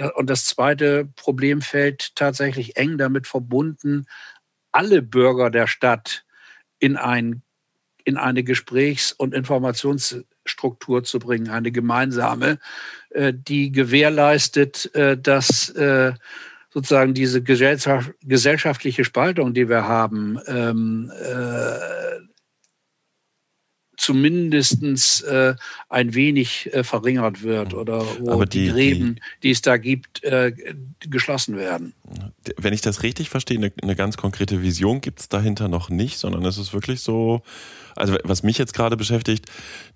Und 0.00 0.30
das 0.30 0.44
zweite 0.46 1.08
Problemfeld 1.16 2.14
tatsächlich 2.14 2.76
eng 2.76 2.98
damit 2.98 3.26
verbunden, 3.26 4.06
alle 4.72 5.02
Bürger 5.02 5.50
der 5.50 5.66
Stadt 5.66 6.24
in 6.78 6.96
ein 6.96 7.42
in 8.04 8.16
eine 8.16 8.42
Gesprächs- 8.42 9.12
und 9.12 9.34
Informationsstruktur 9.34 11.04
zu 11.04 11.18
bringen, 11.18 11.50
eine 11.50 11.70
gemeinsame, 11.70 12.58
äh, 13.10 13.32
die 13.34 13.70
gewährleistet, 13.72 14.92
äh, 14.94 15.16
dass 15.16 15.68
äh, 15.70 16.12
sozusagen 16.70 17.14
diese 17.14 17.42
gesellschaftliche 17.42 19.04
Spaltung, 19.04 19.52
die 19.54 19.68
wir 19.68 19.86
haben, 19.86 20.40
ähm, 20.46 21.12
zumindest 24.02 25.22
äh, 25.24 25.54
ein 25.88 26.14
wenig 26.14 26.68
äh, 26.72 26.82
verringert 26.82 27.44
wird 27.44 27.72
oder 27.72 28.04
wo 28.18 28.44
die, 28.44 28.64
die, 28.64 28.68
Gräben, 28.70 29.20
die 29.44 29.50
es 29.50 29.62
da 29.62 29.76
gibt, 29.76 30.24
äh, 30.24 30.52
geschlossen 30.98 31.56
werden. 31.56 31.94
Wenn 32.56 32.74
ich 32.74 32.80
das 32.80 33.04
richtig 33.04 33.30
verstehe, 33.30 33.58
eine, 33.58 33.72
eine 33.80 33.94
ganz 33.94 34.16
konkrete 34.16 34.60
Vision 34.60 35.00
gibt 35.00 35.20
es 35.20 35.28
dahinter 35.28 35.68
noch 35.68 35.88
nicht, 35.88 36.18
sondern 36.18 36.44
es 36.44 36.58
ist 36.58 36.74
wirklich 36.74 37.00
so, 37.00 37.42
also 37.94 38.16
was 38.24 38.42
mich 38.42 38.58
jetzt 38.58 38.74
gerade 38.74 38.96
beschäftigt, 38.96 39.46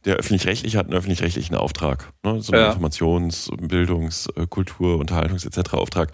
der 0.05 0.17
öffentlich-rechtliche 0.17 0.79
hat 0.79 0.87
einen 0.87 0.95
öffentlich-rechtlichen 0.95 1.57
Auftrag, 1.57 2.13
ne? 2.23 2.41
so 2.41 2.53
einen 2.53 2.63
ja. 2.63 2.69
Informations-, 2.69 3.51
Bildungs-, 3.61 4.29
äh, 4.37 4.47
Kultur-, 4.47 5.01
Unterhaltungs- 5.01 5.45
etc. 5.45 5.75
Auftrag. 5.75 6.13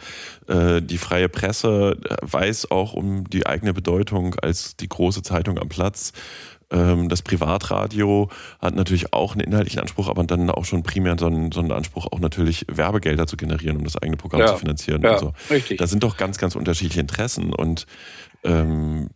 Äh, 0.49 0.81
die 0.81 0.97
freie 0.97 1.29
Presse 1.29 1.99
weiß 2.23 2.71
auch 2.71 2.95
um 2.95 3.29
die 3.29 3.47
eigene 3.47 3.75
Bedeutung 3.75 4.35
als 4.37 4.77
die 4.77 4.89
große 4.89 5.23
Zeitung 5.23 5.59
am 5.59 5.69
Platz. 5.69 6.13
Ähm, 6.73 7.09
das 7.09 7.23
Privatradio 7.23 8.31
hat 8.61 8.75
natürlich 8.75 9.13
auch 9.13 9.33
einen 9.33 9.43
inhaltlichen 9.43 9.81
Anspruch, 9.81 10.09
aber 10.09 10.25
dann 10.25 10.51
auch 10.51 10.65
schon 10.65 10.83
primär 10.83 11.17
so 11.19 11.27
einen, 11.27 11.53
so 11.53 11.61
einen 11.61 11.73
Anspruch, 11.73 12.07
auch 12.11 12.19
natürlich 12.19 12.67
Werbegelder 12.69 13.27
zu 13.27 13.37
generieren, 13.37 13.77
um 13.77 13.85
das 13.85 13.97
eigene 13.97 14.17
Programm 14.17 14.41
ja. 14.41 14.47
zu 14.49 14.57
finanzieren. 14.57 15.03
Ja, 15.03 15.19
so. 15.19 15.33
richtig. 15.51 15.79
Da 15.79 15.87
sind 15.87 16.03
doch 16.03 16.17
ganz, 16.17 16.39
ganz 16.39 16.57
unterschiedliche 16.57 17.01
Interessen 17.01 17.53
und 17.55 17.87
ähm, 18.45 19.11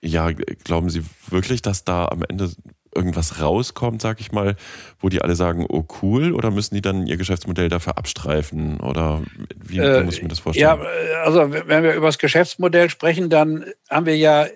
ja, 0.00 0.30
glauben 0.30 0.90
Sie 0.90 1.02
wirklich, 1.28 1.60
dass 1.62 1.84
da 1.84 2.06
am 2.06 2.22
Ende 2.28 2.50
irgendwas 2.94 3.40
rauskommt, 3.40 4.02
sag 4.02 4.20
ich 4.20 4.32
mal, 4.32 4.56
wo 5.00 5.08
die 5.08 5.22
alle 5.22 5.34
sagen, 5.34 5.66
oh 5.68 5.84
cool, 6.02 6.32
oder 6.32 6.50
müssen 6.50 6.74
die 6.74 6.82
dann 6.82 7.06
ihr 7.06 7.16
Geschäftsmodell 7.16 7.68
dafür 7.68 7.96
abstreifen? 7.96 8.80
Oder 8.80 9.22
wie, 9.56 9.78
äh, 9.78 10.00
wie 10.00 10.04
muss 10.04 10.16
ich 10.16 10.22
mir 10.22 10.28
das 10.28 10.40
vorstellen? 10.40 10.78
Ja, 10.78 11.22
also 11.24 11.50
wenn 11.50 11.82
wir 11.82 11.94
über 11.94 12.06
das 12.06 12.18
Geschäftsmodell 12.18 12.90
sprechen, 12.90 13.30
dann 13.30 13.64
haben 13.88 14.06
wir 14.06 14.16
ja 14.16 14.46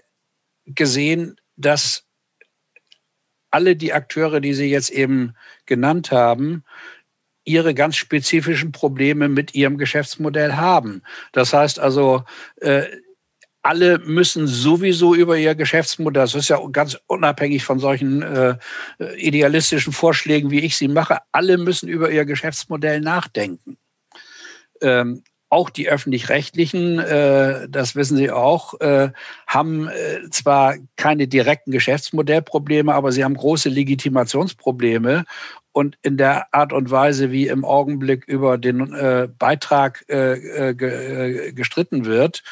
gesehen, 0.66 1.36
dass 1.56 2.05
alle 3.50 3.76
die 3.76 3.92
Akteure, 3.92 4.40
die 4.40 4.54
Sie 4.54 4.70
jetzt 4.70 4.90
eben 4.90 5.34
genannt 5.66 6.10
haben, 6.10 6.64
ihre 7.44 7.74
ganz 7.74 7.96
spezifischen 7.96 8.72
Probleme 8.72 9.28
mit 9.28 9.54
ihrem 9.54 9.78
Geschäftsmodell 9.78 10.54
haben. 10.54 11.02
Das 11.32 11.52
heißt 11.52 11.78
also, 11.78 12.24
äh, 12.60 12.84
alle 13.62 13.98
müssen 13.98 14.46
sowieso 14.46 15.14
über 15.14 15.36
ihr 15.36 15.54
Geschäftsmodell, 15.54 16.22
das 16.22 16.34
ist 16.34 16.48
ja 16.48 16.60
ganz 16.70 16.96
unabhängig 17.06 17.64
von 17.64 17.80
solchen 17.80 18.22
äh, 18.22 18.56
idealistischen 19.16 19.92
Vorschlägen, 19.92 20.50
wie 20.50 20.60
ich 20.60 20.76
sie 20.76 20.88
mache, 20.88 21.18
alle 21.32 21.58
müssen 21.58 21.88
über 21.88 22.10
ihr 22.10 22.24
Geschäftsmodell 22.24 23.00
nachdenken. 23.00 23.76
Ähm, 24.80 25.24
auch 25.48 25.70
die 25.70 25.88
öffentlich-rechtlichen, 25.88 26.98
äh, 26.98 27.68
das 27.68 27.94
wissen 27.94 28.16
Sie 28.16 28.30
auch, 28.30 28.80
äh, 28.80 29.10
haben 29.46 29.88
äh, 29.88 30.28
zwar 30.30 30.74
keine 30.96 31.28
direkten 31.28 31.70
Geschäftsmodellprobleme, 31.70 32.92
aber 32.92 33.12
sie 33.12 33.24
haben 33.24 33.34
große 33.34 33.68
Legitimationsprobleme. 33.68 35.24
Und 35.76 35.98
in 36.00 36.16
der 36.16 36.54
Art 36.54 36.72
und 36.72 36.90
Weise, 36.90 37.30
wie 37.32 37.48
im 37.48 37.62
Augenblick 37.62 38.26
über 38.26 38.56
den 38.56 38.94
äh, 38.94 39.28
Beitrag 39.38 40.06
äh, 40.08 40.70
äh, 40.70 40.74
ge, 40.74 41.52
gestritten 41.52 42.06
wird 42.06 42.42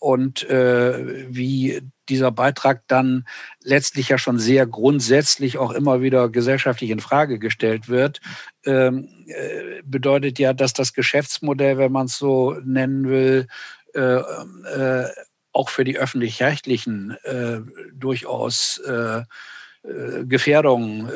und 0.00 0.46
wie 0.46 1.80
dieser 2.10 2.30
Beitrag 2.30 2.82
dann 2.88 3.26
letztlich 3.62 4.10
ja 4.10 4.18
schon 4.18 4.38
sehr 4.38 4.66
grundsätzlich 4.66 5.56
auch 5.56 5.70
immer 5.70 6.02
wieder 6.02 6.28
gesellschaftlich 6.28 6.90
in 6.90 7.00
Frage 7.00 7.38
gestellt 7.38 7.88
wird, 7.88 8.20
ähm, 8.66 9.08
äh, 9.28 9.80
bedeutet 9.84 10.38
ja, 10.38 10.52
dass 10.52 10.74
das 10.74 10.92
Geschäftsmodell, 10.92 11.78
wenn 11.78 11.92
man 11.92 12.04
es 12.04 12.18
so 12.18 12.58
nennen 12.64 13.08
will, 13.08 13.46
äh, 13.94 14.16
äh, 14.16 15.08
auch 15.52 15.70
für 15.70 15.84
die 15.84 15.96
öffentlich-rechtlichen 15.96 17.16
äh, 17.22 17.60
durchaus 17.94 18.78
äh, 19.84 19.88
äh, 19.88 20.24
Gefährdungen 20.24 21.08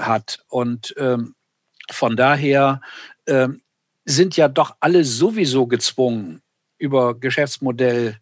hat. 0.00 0.44
Und 0.48 0.94
ähm, 0.98 1.34
von 1.90 2.16
daher 2.16 2.80
ähm, 3.26 3.62
sind 4.04 4.36
ja 4.36 4.48
doch 4.48 4.76
alle 4.80 5.04
sowieso 5.04 5.66
gezwungen, 5.66 6.42
über 6.78 7.14
Geschäftsmodell 7.18 8.18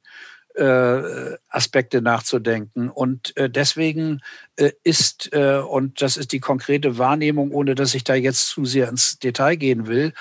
äh, 0.54 1.36
Aspekte 1.48 2.02
nachzudenken. 2.02 2.90
Und 2.90 3.36
äh, 3.36 3.48
deswegen 3.48 4.20
äh, 4.56 4.72
ist, 4.82 5.32
äh, 5.32 5.58
und 5.58 6.02
das 6.02 6.16
ist 6.16 6.32
die 6.32 6.40
konkrete 6.40 6.98
Wahrnehmung, 6.98 7.52
ohne 7.52 7.74
dass 7.74 7.94
ich 7.94 8.04
da 8.04 8.14
jetzt 8.14 8.48
zu 8.48 8.64
sehr 8.64 8.88
ins 8.88 9.18
Detail 9.18 9.56
gehen 9.56 9.86
will, 9.86 10.12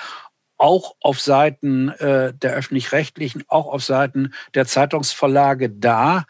auch 0.56 0.96
auf 1.00 1.20
Seiten 1.20 1.88
äh, 1.88 2.34
der 2.34 2.54
öffentlich-rechtlichen, 2.54 3.44
auch 3.48 3.66
auf 3.66 3.84
Seiten 3.84 4.34
der 4.54 4.66
Zeitungsverlage 4.66 5.70
da, 5.70 6.24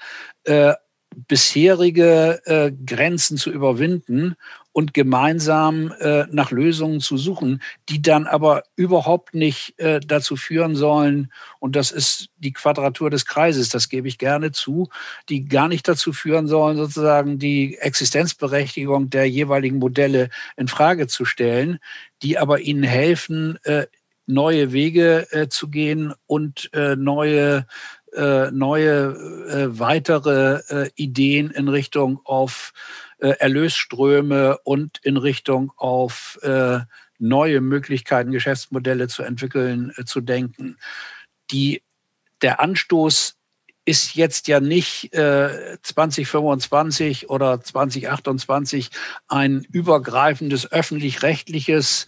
äh, 0.44 0.74
bisherige 1.16 2.40
äh, 2.44 2.72
Grenzen 2.84 3.36
zu 3.36 3.50
überwinden 3.50 4.36
und 4.72 4.94
gemeinsam 4.94 5.92
äh, 5.98 6.26
nach 6.30 6.50
Lösungen 6.50 7.00
zu 7.00 7.16
suchen, 7.16 7.60
die 7.88 8.00
dann 8.00 8.26
aber 8.26 8.62
überhaupt 8.76 9.34
nicht 9.34 9.78
äh, 9.78 9.98
dazu 9.98 10.36
führen 10.36 10.76
sollen, 10.76 11.32
und 11.58 11.74
das 11.74 11.90
ist 11.90 12.28
die 12.38 12.52
Quadratur 12.52 13.10
des 13.10 13.26
Kreises, 13.26 13.70
das 13.70 13.88
gebe 13.88 14.06
ich 14.06 14.18
gerne 14.18 14.52
zu, 14.52 14.88
die 15.28 15.46
gar 15.46 15.66
nicht 15.68 15.88
dazu 15.88 16.12
führen 16.12 16.46
sollen, 16.46 16.76
sozusagen 16.76 17.38
die 17.38 17.76
Existenzberechtigung 17.78 19.10
der 19.10 19.28
jeweiligen 19.28 19.78
Modelle 19.78 20.30
in 20.56 20.68
Frage 20.68 21.08
zu 21.08 21.24
stellen, 21.24 21.78
die 22.22 22.38
aber 22.38 22.60
ihnen 22.60 22.84
helfen, 22.84 23.58
äh, 23.64 23.86
neue 24.28 24.72
Wege 24.72 25.26
äh, 25.32 25.48
zu 25.48 25.68
gehen 25.68 26.12
und 26.26 26.70
äh, 26.74 26.94
neue 26.94 27.66
äh, 28.14 28.50
neue 28.50 29.14
äh, 29.48 29.78
weitere 29.78 30.60
äh, 30.68 30.90
Ideen 30.96 31.50
in 31.50 31.68
Richtung 31.68 32.20
auf 32.24 32.72
äh, 33.18 33.30
Erlösströme 33.30 34.58
und 34.64 34.98
in 35.02 35.16
Richtung 35.16 35.72
auf 35.76 36.38
äh, 36.42 36.80
neue 37.18 37.60
Möglichkeiten, 37.60 38.30
Geschäftsmodelle 38.30 39.08
zu 39.08 39.22
entwickeln, 39.22 39.92
zu 40.06 40.20
denken. 40.20 40.78
Die, 41.50 41.82
der 42.42 42.60
Anstoß 42.60 43.34
ist 43.84 44.14
jetzt 44.14 44.46
ja 44.48 44.60
nicht 44.60 45.12
äh, 45.14 45.78
2025 45.82 47.30
oder 47.30 47.60
2028 47.60 48.90
ein 49.26 49.66
übergreifendes 49.72 50.70
öffentlich-rechtliches 50.70 52.06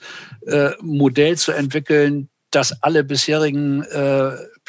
Modell 0.80 1.36
zu 1.36 1.52
entwickeln, 1.52 2.28
das 2.50 2.82
alle 2.82 3.02
bisherigen 3.02 3.84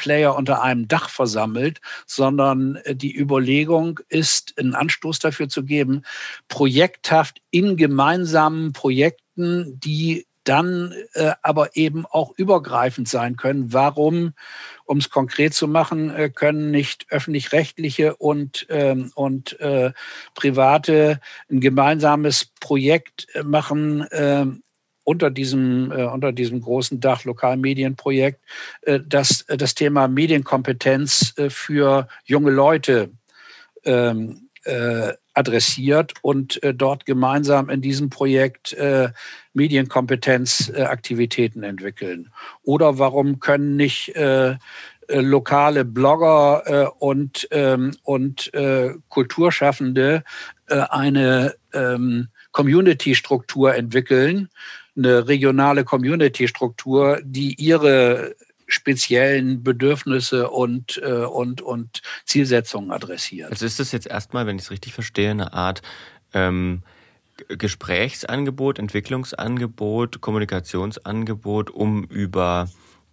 Player 0.02 0.34
unter 0.34 0.62
einem 0.62 0.88
Dach 0.88 1.08
versammelt, 1.08 1.80
sondern 2.06 2.74
äh, 2.82 2.96
die 2.96 3.16
Überlegung 3.16 4.00
ist, 4.08 4.58
einen 4.58 4.74
Anstoß 4.74 5.20
dafür 5.20 5.48
zu 5.48 5.62
geben, 5.62 6.02
projekthaft 6.48 7.40
in 7.52 7.76
gemeinsamen 7.76 8.72
Projekten, 8.72 9.78
die 9.78 10.26
dann 10.42 10.92
äh, 11.12 11.34
aber 11.42 11.76
eben 11.76 12.04
auch 12.04 12.32
übergreifend 12.36 13.08
sein 13.08 13.36
können. 13.36 13.72
Warum, 13.72 14.32
um 14.84 14.98
es 14.98 15.08
konkret 15.08 15.54
zu 15.54 15.68
machen, 15.68 16.10
äh, 16.10 16.30
können 16.30 16.72
nicht 16.72 17.06
öffentlich-rechtliche 17.10 18.16
und, 18.16 18.66
ähm, 18.68 19.12
und 19.14 19.60
äh, 19.60 19.92
private 20.34 21.20
ein 21.48 21.60
gemeinsames 21.60 22.46
Projekt 22.58 23.28
äh, 23.34 23.44
machen, 23.44 24.00
äh, 24.10 24.46
unter 25.04 25.30
diesem, 25.30 25.92
äh, 25.92 26.04
unter 26.04 26.32
diesem 26.32 26.60
großen 26.60 27.00
Dach 27.00 27.24
Lokalmedienprojekt, 27.24 28.40
äh, 28.82 29.00
das 29.06 29.42
äh, 29.42 29.56
das 29.56 29.74
Thema 29.74 30.08
Medienkompetenz 30.08 31.34
äh, 31.36 31.48
für 31.50 32.08
junge 32.24 32.50
Leute 32.50 33.10
ähm, 33.84 34.48
äh, 34.64 35.12
adressiert 35.34 36.14
und 36.22 36.62
äh, 36.62 36.74
dort 36.74 37.06
gemeinsam 37.06 37.70
in 37.70 37.80
diesem 37.80 38.10
Projekt 38.10 38.76
Medienkompetenzaktivitäten 39.54 41.62
entwickeln. 41.62 42.30
Oder 42.62 42.98
warum 42.98 43.40
können 43.40 43.76
nicht 43.76 44.12
lokale 45.08 45.84
Blogger 45.84 47.02
und, 47.02 47.48
ähm, 47.50 47.92
und 48.02 48.52
Kulturschaffende 49.08 50.24
eine 50.66 51.54
ähm, 51.72 52.28
Community-Struktur 52.52 53.74
entwickeln, 53.74 54.48
eine 54.96 55.28
regionale 55.28 55.84
Community-Struktur, 55.84 57.20
die 57.24 57.54
ihre 57.54 58.34
speziellen 58.66 59.62
Bedürfnisse 59.62 60.50
und, 60.50 61.00
äh, 61.02 61.24
und, 61.24 61.60
und 61.60 62.02
Zielsetzungen 62.24 62.90
adressiert. 62.90 63.50
Also 63.50 63.66
ist 63.66 63.78
das 63.78 63.92
jetzt 63.92 64.06
erstmal, 64.06 64.46
wenn 64.46 64.56
ich 64.56 64.62
es 64.62 64.70
richtig 64.70 64.94
verstehe, 64.94 65.30
eine 65.30 65.52
Art 65.52 65.82
ähm, 66.32 66.82
Gesprächsangebot, 67.48 68.78
Entwicklungsangebot, 68.78 70.20
Kommunikationsangebot, 70.20 71.70
um 71.70 72.04
über 72.04 72.68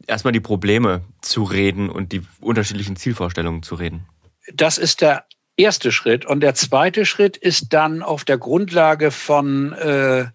erstmal 0.07 0.33
die 0.33 0.39
Probleme 0.39 1.01
zu 1.21 1.43
reden 1.43 1.89
und 1.89 2.11
die 2.11 2.21
unterschiedlichen 2.41 2.95
Zielvorstellungen 2.95 3.63
zu 3.63 3.75
reden? 3.75 4.05
Das 4.53 4.77
ist 4.77 5.01
der 5.01 5.25
erste 5.57 5.91
Schritt. 5.91 6.25
Und 6.25 6.41
der 6.41 6.55
zweite 6.55 7.05
Schritt 7.05 7.37
ist 7.37 7.73
dann 7.73 8.01
auf 8.01 8.23
der 8.23 8.37
Grundlage 8.37 9.11
von 9.11 9.73
äh, 9.73 10.27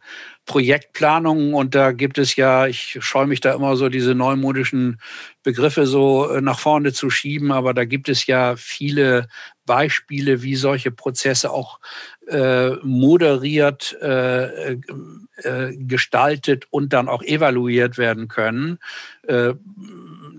Projektplanungen 0.46 1.54
und 1.54 1.74
da 1.74 1.92
gibt 1.92 2.18
es 2.18 2.36
ja, 2.36 2.66
ich 2.66 2.98
scheue 3.00 3.26
mich 3.26 3.40
da 3.40 3.54
immer 3.54 3.76
so 3.76 3.88
diese 3.88 4.14
neumodischen 4.14 5.00
Begriffe 5.42 5.86
so 5.86 6.28
äh, 6.30 6.40
nach 6.40 6.58
vorne 6.58 6.92
zu 6.92 7.08
schieben, 7.08 7.50
aber 7.50 7.72
da 7.72 7.84
gibt 7.84 8.08
es 8.08 8.26
ja 8.26 8.54
viele 8.56 9.28
Beispiele, 9.64 10.42
wie 10.42 10.56
solche 10.56 10.90
Prozesse 10.90 11.50
auch 11.50 11.80
äh, 12.28 12.70
moderiert, 12.82 13.96
äh, 14.02 14.72
äh, 14.72 15.76
gestaltet 15.76 16.66
und 16.70 16.92
dann 16.92 17.08
auch 17.08 17.22
evaluiert 17.22 17.96
werden 17.96 18.28
können. 18.28 18.78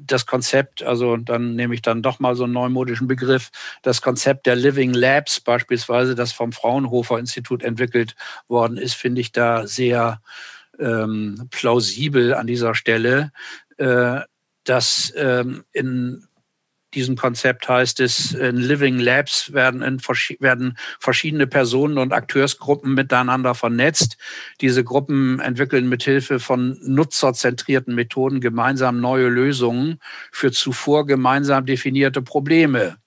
Das 0.06 0.26
Konzept, 0.26 0.84
also 0.84 1.18
dann 1.18 1.56
nehme 1.56 1.74
ich 1.74 1.82
dann 1.82 2.02
doch 2.02 2.20
mal 2.20 2.36
so 2.36 2.44
einen 2.44 2.54
neumodischen 2.54 3.08
Begriff, 3.08 3.50
das 3.82 4.02
Konzept 4.02 4.46
der 4.46 4.56
Living 4.56 4.94
Labs 4.94 5.40
beispielsweise, 5.40 6.16
das 6.16 6.32
vom 6.32 6.52
Fraunhofer 6.52 7.20
Institut 7.20 7.64
entwickelt 7.64 8.16
worden 8.48 8.78
ist, 8.78 8.96
finde 8.96 9.22
ich 9.22 9.32
da 9.32 9.68
sehr 9.68 10.22
ähm, 10.80 11.48
plausibel 11.52 12.34
an 12.34 12.48
dieser 12.48 12.76
Stelle, 12.76 13.32
äh, 13.78 14.22
dass 14.64 15.14
ähm, 15.16 15.64
in 15.72 16.28
diesem 16.96 17.16
Konzept 17.16 17.70
heißt 17.70 18.00
es, 18.00 18.34
in 18.34 18.58
Living 18.58 18.98
Labs 18.98 19.54
werden, 19.54 19.82
in, 19.82 20.00
werden 20.40 20.78
verschiedene 21.00 21.46
Personen 21.46 21.98
und 21.98 22.14
Akteursgruppen 22.14 22.94
miteinander 22.94 23.54
vernetzt. 23.54 24.18
Diese 24.62 24.84
Gruppen 24.84 25.40
entwickeln 25.40 25.88
mithilfe 25.90 26.40
von 26.40 26.80
nutzerzentrierten 26.82 27.94
Methoden 27.94 28.42
gemeinsam 28.42 29.00
neue 29.00 29.28
Lösungen 29.28 30.00
für 30.32 30.52
zuvor 30.52 31.06
gemeinsam 31.06 31.66
definierte 31.66 32.22
Probleme. 32.22 32.98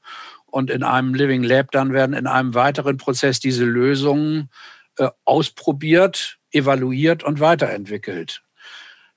Und 0.47 0.71
in 0.71 0.83
einem 0.83 1.15
Living 1.15 1.43
Lab 1.43 1.73
dann 1.73 1.93
werden 1.93 2.15
in 2.15 2.27
einem 2.27 2.55
weiteren 2.55 2.97
Prozess 2.97 3.41
diese 3.41 3.65
Lösungen 3.65 4.51
äh, 4.97 5.09
ausprobiert, 5.25 6.39
evaluiert 6.53 7.25
und 7.25 7.41
weiterentwickelt. 7.41 8.43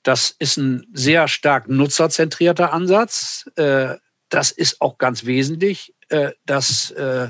Das 0.04 0.36
ist 0.40 0.58
ein 0.58 0.88
sehr 0.94 1.28
stark 1.28 1.70
nutzerzentrierter 1.70 2.74
Ansatz. 2.74 3.50
Äh, 3.56 3.96
das 4.32 4.50
ist 4.50 4.82
auch 4.82 4.98
ganz 4.98 5.26
wesentlich. 5.26 5.94
Äh, 6.10 6.32
das 6.46 6.90
äh, 6.92 7.28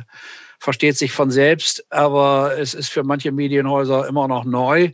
versteht 0.59 0.97
sich 0.97 1.11
von 1.11 1.31
selbst, 1.31 1.85
aber 1.91 2.57
es 2.57 2.73
ist 2.73 2.89
für 2.89 3.03
manche 3.03 3.31
Medienhäuser 3.31 4.07
immer 4.07 4.27
noch 4.27 4.45
neu, 4.45 4.91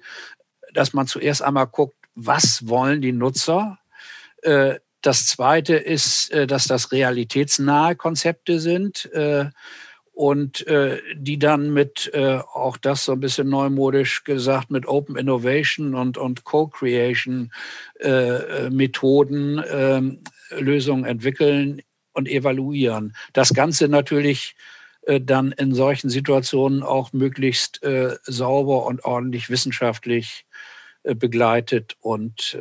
dass 0.74 0.94
man 0.94 1.06
zuerst 1.06 1.44
einmal 1.44 1.68
guckt, 1.68 1.98
was 2.16 2.68
wollen 2.68 3.02
die 3.02 3.12
Nutzer. 3.12 3.78
Äh, 4.42 4.76
das 5.02 5.28
Zweite 5.28 5.76
ist, 5.76 6.34
dass 6.34 6.66
das 6.66 6.92
realitätsnahe 6.92 7.96
Konzepte 7.96 8.60
sind 8.60 9.10
und 10.12 10.66
die 11.16 11.40
dann 11.40 11.72
mit, 11.72 12.12
auch 12.16 12.78
das 12.78 13.06
so 13.06 13.14
ein 13.14 13.20
bisschen 13.20 13.48
neumodisch 13.48 14.24
gesagt, 14.24 14.72
mit 14.72 14.88
Open 14.88 15.16
Innovation 15.16 15.94
und, 15.94 16.18
und 16.18 16.44
Co-Creation 16.44 17.54
Methoden 18.70 19.64
ähm, 19.70 20.24
Lösungen 20.50 21.06
entwickeln, 21.06 21.82
und 22.18 22.28
evaluieren. 22.28 23.16
Das 23.32 23.54
Ganze 23.54 23.88
natürlich 23.88 24.56
äh, 25.04 25.22
dann 25.22 25.54
in 25.54 25.74
solchen 25.74 26.10
Situationen 26.10 26.84
auch 26.84 27.14
möglichst 27.14 27.82
äh, 27.84 28.18
sauber 28.24 28.86
und 28.86 29.06
ordentlich 29.06 29.50
wissenschaftlich 29.50 30.46
äh, 31.04 31.16
begleitet 31.16 31.96
und 32.02 32.58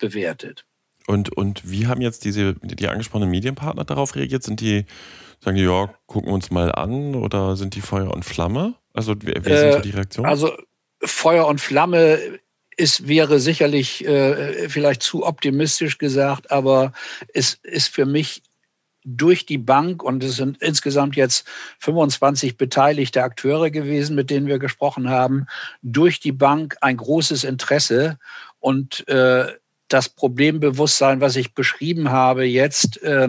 bewertet. 0.00 0.64
Und, 1.08 1.36
und 1.36 1.68
wie 1.68 1.86
haben 1.88 2.00
jetzt 2.00 2.24
diese, 2.24 2.54
die 2.62 2.86
angesprochenen 2.86 3.30
Medienpartner 3.30 3.84
darauf 3.84 4.14
reagiert? 4.14 4.44
Sind 4.44 4.60
die, 4.60 4.84
sagen 5.42 5.56
die, 5.56 5.64
ja, 5.64 5.92
gucken 6.06 6.28
wir 6.28 6.34
uns 6.34 6.50
mal 6.50 6.70
an 6.70 7.16
oder 7.16 7.56
sind 7.56 7.74
die 7.74 7.80
Feuer 7.80 8.12
und 8.12 8.24
Flamme? 8.24 8.74
Also, 8.92 9.16
wie, 9.22 9.34
wie 9.44 9.56
sind 9.56 9.72
so 9.72 9.80
die 9.80 9.90
Reaktionen? 9.90 10.28
Also, 10.28 10.52
Feuer 11.02 11.46
und 11.46 11.60
Flamme 11.60 12.20
ist, 12.76 13.08
wäre 13.08 13.40
sicherlich 13.40 14.06
äh, 14.06 14.68
vielleicht 14.68 15.02
zu 15.02 15.26
optimistisch 15.26 15.98
gesagt, 15.98 16.52
aber 16.52 16.92
es 17.34 17.54
ist 17.64 17.88
für 17.88 18.06
mich 18.06 18.42
durch 19.16 19.46
die 19.46 19.58
Bank 19.58 20.02
und 20.02 20.22
es 20.22 20.36
sind 20.36 20.60
insgesamt 20.60 21.16
jetzt 21.16 21.46
25 21.78 22.56
beteiligte 22.56 23.22
Akteure 23.22 23.70
gewesen, 23.70 24.14
mit 24.14 24.30
denen 24.30 24.46
wir 24.46 24.58
gesprochen 24.58 25.08
haben, 25.08 25.46
durch 25.82 26.20
die 26.20 26.32
Bank 26.32 26.76
ein 26.80 26.96
großes 26.96 27.44
Interesse. 27.44 28.18
Und 28.60 29.06
äh, 29.08 29.46
das 29.88 30.10
Problembewusstsein, 30.10 31.20
was 31.20 31.36
ich 31.36 31.54
beschrieben 31.54 32.10
habe 32.10 32.44
jetzt, 32.44 33.02
äh, 33.02 33.28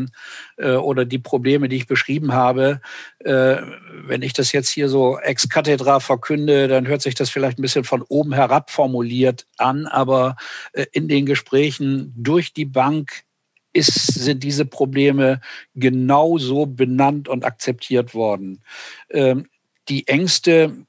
äh, 0.58 0.74
oder 0.74 1.06
die 1.06 1.20
Probleme, 1.20 1.70
die 1.70 1.78
ich 1.78 1.88
beschrieben 1.88 2.34
habe, 2.34 2.82
äh, 3.20 3.58
wenn 4.06 4.22
ich 4.22 4.34
das 4.34 4.52
jetzt 4.52 4.70
hier 4.70 4.90
so 4.90 5.18
ex 5.18 5.48
cathedra 5.48 6.00
verkünde, 6.00 6.68
dann 6.68 6.88
hört 6.88 7.02
sich 7.02 7.16
das 7.16 7.30
vielleicht 7.30 7.60
ein 7.60 7.62
bisschen 7.62 7.86
von 7.86 8.02
oben 8.02 8.34
herab 8.34 8.72
formuliert 8.72 9.48
an, 9.58 9.88
aber 9.88 10.36
äh, 10.74 10.86
in 10.92 11.08
den 11.08 11.26
Gesprächen 11.26 12.14
durch 12.18 12.54
die 12.54 12.66
Bank 12.66 13.24
ist, 13.74 14.14
sind 14.14 14.44
diese 14.44 14.66
Probleme 14.66 15.42
genauso 15.76 16.66
benannt 16.66 17.28
und 17.28 17.46
akzeptiert 17.46 18.14
worden. 18.14 18.64
Ähm, 19.10 19.48
die 19.90 20.08
Ängste, 20.08 20.86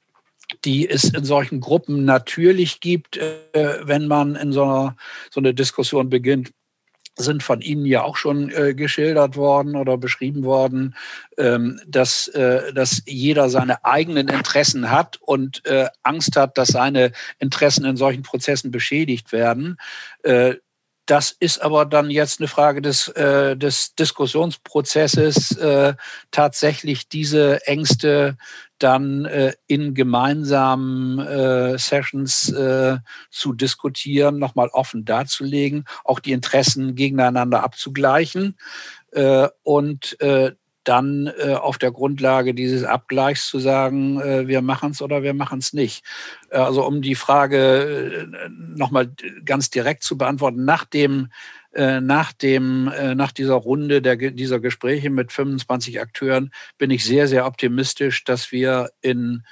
die 0.65 0.89
es 0.89 1.05
in 1.05 1.23
solchen 1.23 1.59
Gruppen 1.59 2.05
natürlich 2.05 2.79
gibt, 2.79 3.17
äh, 3.17 3.79
wenn 3.83 4.07
man 4.07 4.35
in 4.35 4.51
so 4.51 4.63
einer 4.63 4.95
so 5.29 5.39
eine 5.39 5.53
Diskussion 5.53 6.09
beginnt, 6.09 6.51
sind 7.17 7.43
von 7.43 7.61
Ihnen 7.61 7.85
ja 7.85 8.03
auch 8.03 8.15
schon 8.15 8.51
äh, 8.51 8.73
geschildert 8.73 9.35
worden 9.35 9.75
oder 9.75 9.97
beschrieben 9.97 10.43
worden, 10.43 10.95
ähm, 11.37 11.79
dass, 11.85 12.27
äh, 12.29 12.73
dass 12.73 13.03
jeder 13.05 13.49
seine 13.49 13.83
eigenen 13.83 14.27
Interessen 14.29 14.89
hat 14.89 15.17
und 15.21 15.65
äh, 15.65 15.87
Angst 16.03 16.35
hat, 16.35 16.57
dass 16.57 16.69
seine 16.69 17.11
Interessen 17.39 17.85
in 17.85 17.97
solchen 17.97 18.23
Prozessen 18.23 18.71
beschädigt 18.71 19.31
werden. 19.31 19.77
Das 21.11 21.35
ist 21.37 21.61
aber 21.61 21.85
dann 21.85 22.09
jetzt 22.09 22.39
eine 22.39 22.47
Frage 22.47 22.81
des, 22.81 23.09
äh, 23.09 23.57
des 23.57 23.95
Diskussionsprozesses, 23.95 25.51
äh, 25.57 25.93
tatsächlich 26.31 27.09
diese 27.09 27.67
Ängste 27.67 28.37
dann 28.79 29.25
äh, 29.25 29.51
in 29.67 29.93
gemeinsamen 29.93 31.19
äh, 31.19 31.77
Sessions 31.77 32.49
äh, 32.53 32.99
zu 33.29 33.51
diskutieren, 33.51 34.39
nochmal 34.39 34.69
offen 34.69 35.03
darzulegen, 35.03 35.83
auch 36.05 36.21
die 36.21 36.31
Interessen 36.31 36.95
gegeneinander 36.95 37.61
abzugleichen. 37.61 38.57
Äh, 39.11 39.49
und 39.63 40.17
äh, 40.21 40.53
dann 40.83 41.31
äh, 41.37 41.53
auf 41.53 41.77
der 41.77 41.91
Grundlage 41.91 42.53
dieses 42.53 42.83
Abgleichs 42.83 43.47
zu 43.47 43.59
sagen, 43.59 44.19
äh, 44.19 44.47
wir 44.47 44.61
machen 44.61 44.91
es 44.91 45.01
oder 45.01 45.23
wir 45.23 45.33
machen 45.33 45.59
es 45.59 45.73
nicht. 45.73 46.03
Äh, 46.49 46.57
also 46.57 46.85
um 46.85 47.01
die 47.01 47.15
Frage 47.15 48.27
äh, 48.33 48.49
nochmal 48.49 49.11
ganz 49.45 49.69
direkt 49.69 50.03
zu 50.03 50.17
beantworten, 50.17 50.65
nach 50.65 50.85
dem 50.85 51.29
äh, 51.73 52.01
nach 52.01 52.33
dem 52.33 52.87
äh, 52.89 53.15
nach 53.15 53.31
dieser 53.31 53.55
Runde 53.55 54.01
der, 54.01 54.15
dieser 54.15 54.59
Gespräche 54.59 55.09
mit 55.09 55.31
25 55.31 56.01
Akteuren 56.01 56.51
bin 56.77 56.91
ich 56.91 57.05
sehr 57.05 57.27
sehr 57.27 57.45
optimistisch, 57.45 58.23
dass 58.23 58.51
wir 58.51 58.89
in 59.01 59.43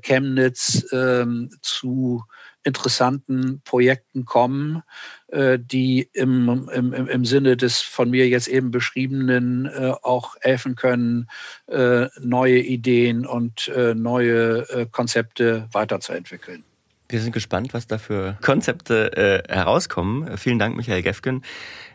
Chemnitz 0.00 0.86
ähm, 0.92 1.50
zu 1.60 2.24
interessanten 2.64 3.60
Projekten 3.64 4.24
kommen, 4.24 4.82
äh, 5.28 5.58
die 5.60 6.08
im, 6.12 6.68
im, 6.72 6.92
im 6.92 7.24
Sinne 7.24 7.56
des 7.56 7.80
von 7.80 8.10
mir 8.10 8.26
jetzt 8.28 8.48
eben 8.48 8.70
beschriebenen 8.70 9.66
äh, 9.66 9.92
auch 10.02 10.34
helfen 10.40 10.74
können, 10.74 11.28
äh, 11.66 12.06
neue 12.20 12.58
Ideen 12.58 13.26
und 13.26 13.70
neue 13.94 14.88
Konzepte 14.90 15.68
weiterzuentwickeln. 15.72 16.64
Wir 17.08 17.20
sind 17.20 17.32
gespannt, 17.32 17.74
was 17.74 17.86
da 17.86 17.98
für 17.98 18.38
Konzepte 18.42 19.42
herauskommen. 19.48 20.36
Vielen 20.38 20.58
Dank, 20.58 20.76
Michael 20.76 21.02
Gefgen. 21.02 21.42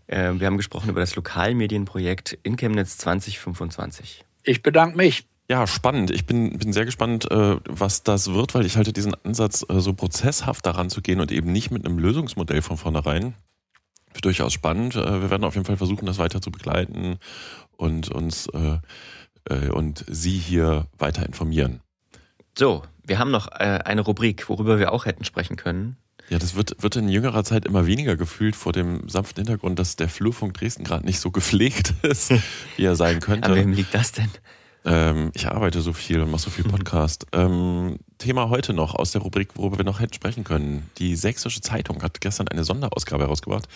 wir 0.08 0.46
haben 0.46 0.58
gesprochen 0.58 0.90
über 0.90 1.00
das 1.00 1.16
Lokalmedienprojekt 1.16 2.38
in 2.44 2.56
Chemnitz 2.56 2.98
2025. 2.98 4.24
Ich 4.44 4.62
bedanke 4.62 4.98
mich. 4.98 5.29
Ja, 5.50 5.66
spannend. 5.66 6.12
Ich 6.12 6.28
bin, 6.28 6.60
bin 6.60 6.72
sehr 6.74 6.86
gespannt, 6.86 7.30
äh, 7.32 7.58
was 7.68 8.04
das 8.04 8.32
wird, 8.32 8.54
weil 8.54 8.68
ich 8.68 8.78
halte 8.78 8.94
diesen 8.94 9.16
Ansatz, 9.26 9.66
äh, 9.68 9.80
so 9.80 9.94
prozesshaft 9.94 10.64
daran 10.64 10.92
zu 10.92 11.02
gehen 11.02 11.20
und 11.20 11.32
eben 11.32 11.52
nicht 11.52 11.72
mit 11.72 11.86
einem 11.86 11.98
Lösungsmodell 11.98 12.62
von 12.62 12.78
vornherein, 12.78 13.34
für 14.14 14.22
durchaus 14.22 14.54
spannend. 14.54 14.96
Äh, 14.96 15.22
wir 15.22 15.32
werden 15.32 15.44
auf 15.44 15.56
jeden 15.56 15.66
Fall 15.66 15.78
versuchen, 15.78 16.06
das 16.06 16.20
weiter 16.20 16.40
zu 16.40 16.52
begleiten 16.52 17.18
und 17.78 18.10
uns 18.10 18.48
und 19.72 20.06
Sie 20.08 20.38
hier 20.38 20.86
weiter 21.00 21.26
informieren. 21.26 21.80
So, 22.56 22.84
wir 23.04 23.18
haben 23.18 23.32
noch 23.32 23.48
eine 23.48 24.02
Rubrik, 24.02 24.48
worüber 24.48 24.78
wir 24.78 24.92
auch 24.92 25.06
hätten 25.06 25.24
sprechen 25.24 25.56
können. 25.56 25.98
Ja, 26.30 26.38
das 26.38 26.54
wird, 26.54 26.84
wird 26.84 26.98
in 26.98 27.10
jüngerer 27.10 27.44
Zeit 27.44 27.66
immer 27.66 27.88
weniger 27.88 28.16
gefühlt 28.16 28.56
vor 28.56 28.74
dem 28.74 29.10
sanften 29.10 29.44
Hintergrund, 29.44 29.80
dass 29.80 29.96
der 29.96 30.10
Flurfunk 30.10 30.54
Dresden 30.54 30.84
gerade 30.84 31.04
nicht 31.04 31.20
so 31.20 31.32
gepflegt 31.32 31.96
ist, 32.04 32.32
wie 32.76 32.84
er 32.84 32.96
sein 32.96 33.22
könnte. 33.22 33.50
An 33.50 33.56
wem 33.56 33.74
liegt 33.74 33.96
das 33.96 34.12
denn? 34.12 34.30
Ähm, 34.86 35.32
ich 35.34 35.48
arbeite 35.48 35.82
so 35.82 35.94
viel 35.94 36.22
und 36.22 36.32
mache 36.32 36.42
so 36.42 36.50
viel 36.50 36.66
mhm. 36.66 36.72
Podcast. 36.72 37.28
ähm, 37.34 37.98
Thema 38.18 38.50
heute 38.50 38.74
noch 38.74 38.96
aus 38.96 39.12
der 39.12 39.22
Rubrik, 39.22 39.50
worüber 39.56 39.78
wir 39.78 39.86
noch 39.86 40.00
hätten 40.00 40.14
sprechen 40.14 40.44
können. 40.44 40.90
Die 40.98 41.16
Sächsische 41.16 41.62
Zeitung 41.62 42.02
hat 42.04 42.22
gestern 42.22 42.48
eine 42.48 42.64
Sonderausgabe 42.64 43.24
herausgebracht, 43.24 43.68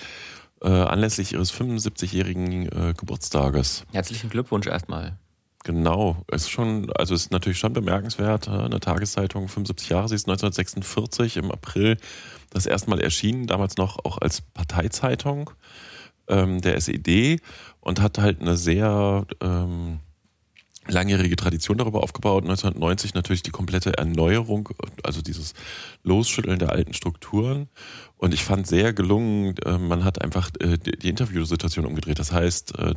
äh, 0.62 0.70
anlässlich 0.70 1.34
ihres 1.34 1.54
75-jährigen 1.54 2.68
äh, 2.68 2.94
Geburtstages. 2.96 3.86
Herzlichen 3.92 4.30
Glückwunsch 4.30 4.68
erstmal. 4.68 5.18
Genau, 5.64 6.18
es 6.28 6.44
ist 6.44 6.50
schon, 6.50 6.92
also 6.94 7.16
es 7.16 7.24
ist 7.24 7.32
natürlich 7.32 7.58
schon 7.58 7.72
bemerkenswert. 7.72 8.48
Äh, 8.48 8.52
eine 8.52 8.80
Tageszeitung, 8.80 9.48
75 9.48 9.90
Jahre, 9.90 10.10
sie 10.10 10.16
ist 10.16 10.28
1946 10.28 11.38
im 11.38 11.52
April 11.52 11.98
das 12.50 12.66
erste 12.66 12.90
Mal 12.90 13.00
erschienen, 13.00 13.48
damals 13.48 13.78
noch 13.78 14.04
auch 14.04 14.18
als 14.18 14.42
Parteizeitung 14.42 15.52
ähm, 16.28 16.62
der 16.62 16.76
SED 16.76 17.42
und 17.80 18.02
hat 18.02 18.18
halt 18.18 18.42
eine 18.42 18.58
sehr 18.58 19.26
ähm, 19.42 20.00
langjährige 20.88 21.36
Tradition 21.36 21.78
darüber 21.78 22.04
aufgebaut. 22.04 22.44
1990 22.44 23.14
natürlich 23.14 23.44
die 23.44 23.52
komplette 23.52 23.98
Erneuerung, 23.98 24.70
also 25.04 25.22
dieses 25.22 25.54
Losschütteln 26.04 26.60
der 26.60 26.72
alten 26.72 26.94
Strukturen. 26.94 27.70
Und 28.18 28.34
ich 28.34 28.44
fand 28.44 28.68
sehr 28.68 28.94
gelungen, 28.94 29.56
äh, 29.66 29.78
man 29.78 30.04
hat 30.04 30.22
einfach 30.22 30.50
äh, 30.60 30.78
die 30.78 31.10
Interviewsituation 31.10 31.86
umgedreht. 31.86 32.20
Das 32.20 32.32
heißt, 32.32 32.78
äh, 32.80 32.96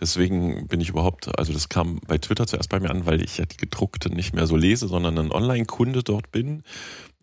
deswegen 0.00 0.68
bin 0.68 0.80
ich 0.80 0.90
überhaupt, 0.90 1.36
also 1.38 1.52
das 1.52 1.68
kam 1.68 2.00
bei 2.06 2.18
Twitter 2.18 2.46
zuerst 2.46 2.68
bei 2.68 2.78
mir 2.78 2.90
an, 2.90 3.06
weil 3.06 3.22
ich 3.22 3.38
ja 3.38 3.46
die 3.46 3.56
gedruckte 3.56 4.14
nicht 4.14 4.34
mehr 4.34 4.46
so 4.46 4.56
lese, 4.56 4.86
sondern 4.86 5.18
ein 5.18 5.32
Online-Kunde 5.32 6.02
dort 6.02 6.30
bin 6.30 6.62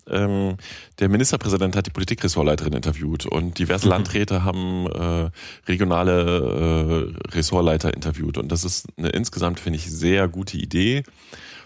ähm, 0.09 0.57
der 0.99 1.09
Ministerpräsident 1.09 1.75
hat 1.75 1.85
die 1.85 1.91
Politikressortleiterin 1.91 2.73
interviewt 2.73 3.25
und 3.25 3.59
diverse 3.59 3.85
mhm. 3.85 3.91
Landräte 3.91 4.43
haben 4.43 4.87
äh, 4.87 5.29
regionale 5.67 7.13
äh, 7.23 7.29
Ressortleiter 7.35 7.93
interviewt. 7.93 8.37
Und 8.37 8.51
das 8.51 8.63
ist 8.63 8.87
eine 8.97 9.09
insgesamt, 9.09 9.59
finde 9.59 9.77
ich, 9.77 9.89
sehr 9.91 10.27
gute 10.27 10.57
Idee 10.57 11.03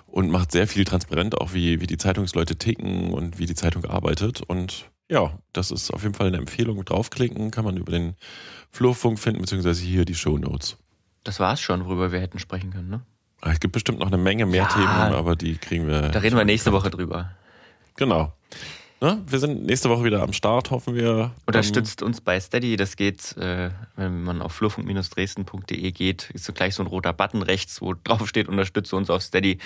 und 0.07 0.29
macht 0.29 0.51
sehr 0.51 0.67
viel 0.67 0.85
transparent, 0.85 1.39
auch 1.39 1.53
wie, 1.53 1.81
wie 1.81 1.87
die 1.87 1.97
Zeitungsleute 1.97 2.57
ticken 2.57 3.13
und 3.13 3.39
wie 3.39 3.45
die 3.45 3.55
Zeitung 3.55 3.85
arbeitet. 3.85 4.41
Und 4.41 4.89
ja, 5.09 5.37
das 5.53 5.71
ist 5.71 5.91
auf 5.91 6.03
jeden 6.03 6.15
Fall 6.15 6.27
eine 6.27 6.37
Empfehlung. 6.37 6.83
Draufklicken 6.83 7.51
kann 7.51 7.65
man 7.65 7.77
über 7.77 7.91
den 7.91 8.15
Flurfunk 8.71 9.19
finden, 9.19 9.41
beziehungsweise 9.41 9.83
hier 9.83 10.05
die 10.05 10.15
Show 10.15 10.37
Notes. 10.37 10.77
Das 11.23 11.39
war 11.39 11.53
es 11.53 11.61
schon, 11.61 11.85
worüber 11.85 12.11
wir 12.11 12.19
hätten 12.19 12.39
sprechen 12.39 12.71
können, 12.71 12.89
ne? 12.89 13.01
Es 13.43 13.59
gibt 13.59 13.73
bestimmt 13.73 13.99
noch 13.99 14.07
eine 14.07 14.17
Menge 14.17 14.45
mehr 14.45 14.63
ja, 14.63 14.67
Themen, 14.67 15.15
aber 15.15 15.35
die 15.35 15.57
kriegen 15.57 15.87
wir. 15.87 16.09
Da 16.09 16.19
reden 16.19 16.37
wir 16.37 16.45
nächste 16.45 16.71
Woche 16.71 16.91
drüber. 16.91 17.31
Genau. 17.95 18.33
Ne? 19.01 19.19
Wir 19.25 19.39
sind 19.39 19.65
nächste 19.65 19.89
Woche 19.89 20.03
wieder 20.03 20.21
am 20.21 20.31
Start, 20.31 20.69
hoffen 20.69 20.93
wir. 20.93 21.31
Unterstützt 21.47 22.03
uns 22.03 22.21
bei 22.21 22.39
Steady. 22.39 22.77
Das 22.77 22.95
geht, 22.95 23.35
äh, 23.35 23.71
wenn 23.95 24.23
man 24.23 24.43
auf 24.43 24.53
flurfunk-dresden.de 24.53 25.91
geht, 25.91 26.29
ist 26.29 26.45
so 26.45 26.53
gleich 26.53 26.75
so 26.75 26.83
ein 26.83 26.87
roter 26.87 27.11
Button 27.11 27.41
rechts, 27.41 27.81
wo 27.81 27.95
drauf 27.95 28.27
steht, 28.27 28.47
unterstütze 28.47 28.95
uns 28.95 29.09
auf 29.09 29.23
Steady. 29.23 29.57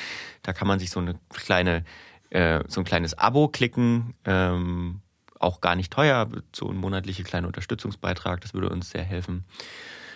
Da 0.41 0.53
kann 0.53 0.69
man 0.69 0.79
sich 0.79 0.89
so 0.89 1.01
eine 1.01 1.19
kleine, 1.33 1.83
äh, 2.29 2.63
so 2.69 2.79
ein 2.79 2.85
kleines 2.85 3.17
Abo 3.17 3.49
klicken. 3.49 4.13
Ähm, 4.23 5.01
auch 5.37 5.59
gar 5.59 5.75
nicht 5.75 5.91
teuer, 5.91 6.29
so 6.55 6.69
ein 6.69 6.77
monatlicher 6.77 7.23
kleiner 7.23 7.47
Unterstützungsbeitrag. 7.47 8.39
Das 8.39 8.53
würde 8.53 8.69
uns 8.69 8.89
sehr 8.89 9.03
helfen. 9.03 9.43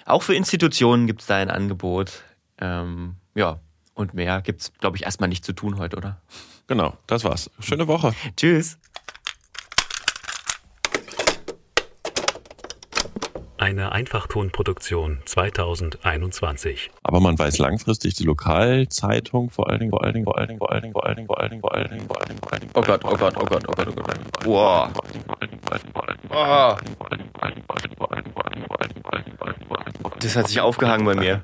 Auch 0.06 0.24
für 0.24 0.34
Institutionen 0.34 1.08
gibt 1.08 1.22
es 1.22 1.28
da 1.28 1.36
ein 1.36 1.50
Angebot. 1.50 2.24
Ähm, 2.58 3.18
ja, 3.36 3.60
und 3.96 4.14
mehr 4.14 4.42
gibt 4.42 4.62
es, 4.62 4.74
glaube 4.80 4.96
ich, 4.96 5.04
erstmal 5.04 5.28
nicht 5.28 5.44
zu 5.44 5.52
tun 5.52 5.78
heute, 5.78 5.98
oder? 5.98 6.22
Genau, 6.70 6.94
das 7.08 7.24
war's. 7.24 7.50
Schöne 7.60 7.88
Woche. 7.88 8.14
Tschüss. 8.38 8.78
Eine 13.58 13.92
Einfachtonproduktion 13.92 15.18
2021. 15.26 16.92
Aber 17.02 17.22
man 17.22 17.40
weiß 17.40 17.58
langfristig 17.58 18.14
die 18.14 18.24
Lokalzeitung 18.24 19.50
vor 19.50 19.68
allen 19.68 19.80
Dingen, 19.80 19.90
vor 19.90 20.06
allen 20.06 20.14
Dingen, 20.14 20.26
vor 20.26 20.38
allen 20.38 20.48
Dingen, 20.48 20.60
vor 20.60 20.72
allen 20.72 20.84
Dingen, 20.84 20.94
vor 20.94 21.06
allen 21.08 21.16
Dingen, 21.16 21.28
vor 21.28 21.42
allen 21.42 21.50
Dingen, 21.50 21.62
vor 21.62 21.76
allen 21.76 21.90
Dingen, 21.90 22.08
vor 22.08 22.22
allen 22.22 22.30
Dingen, 22.30 22.40
vor 22.40 22.54
allen 22.54 22.62
Dingen. 22.62 22.72
Oh 22.76 22.82
Gott, 22.82 23.04
oh 23.04 23.16
Gott, 23.18 23.36
oh 23.36 23.46
Gott, 23.46 23.66
oh 23.68 23.72
Gott, 23.72 23.88
oh 23.88 24.04
Gott. 24.04 24.46
Wow. 24.46 24.90
Das 30.20 30.36
hat 30.36 30.48
sich 30.48 30.62
aufgehangen 30.62 31.06
bei 31.08 31.16
mir. 31.16 31.42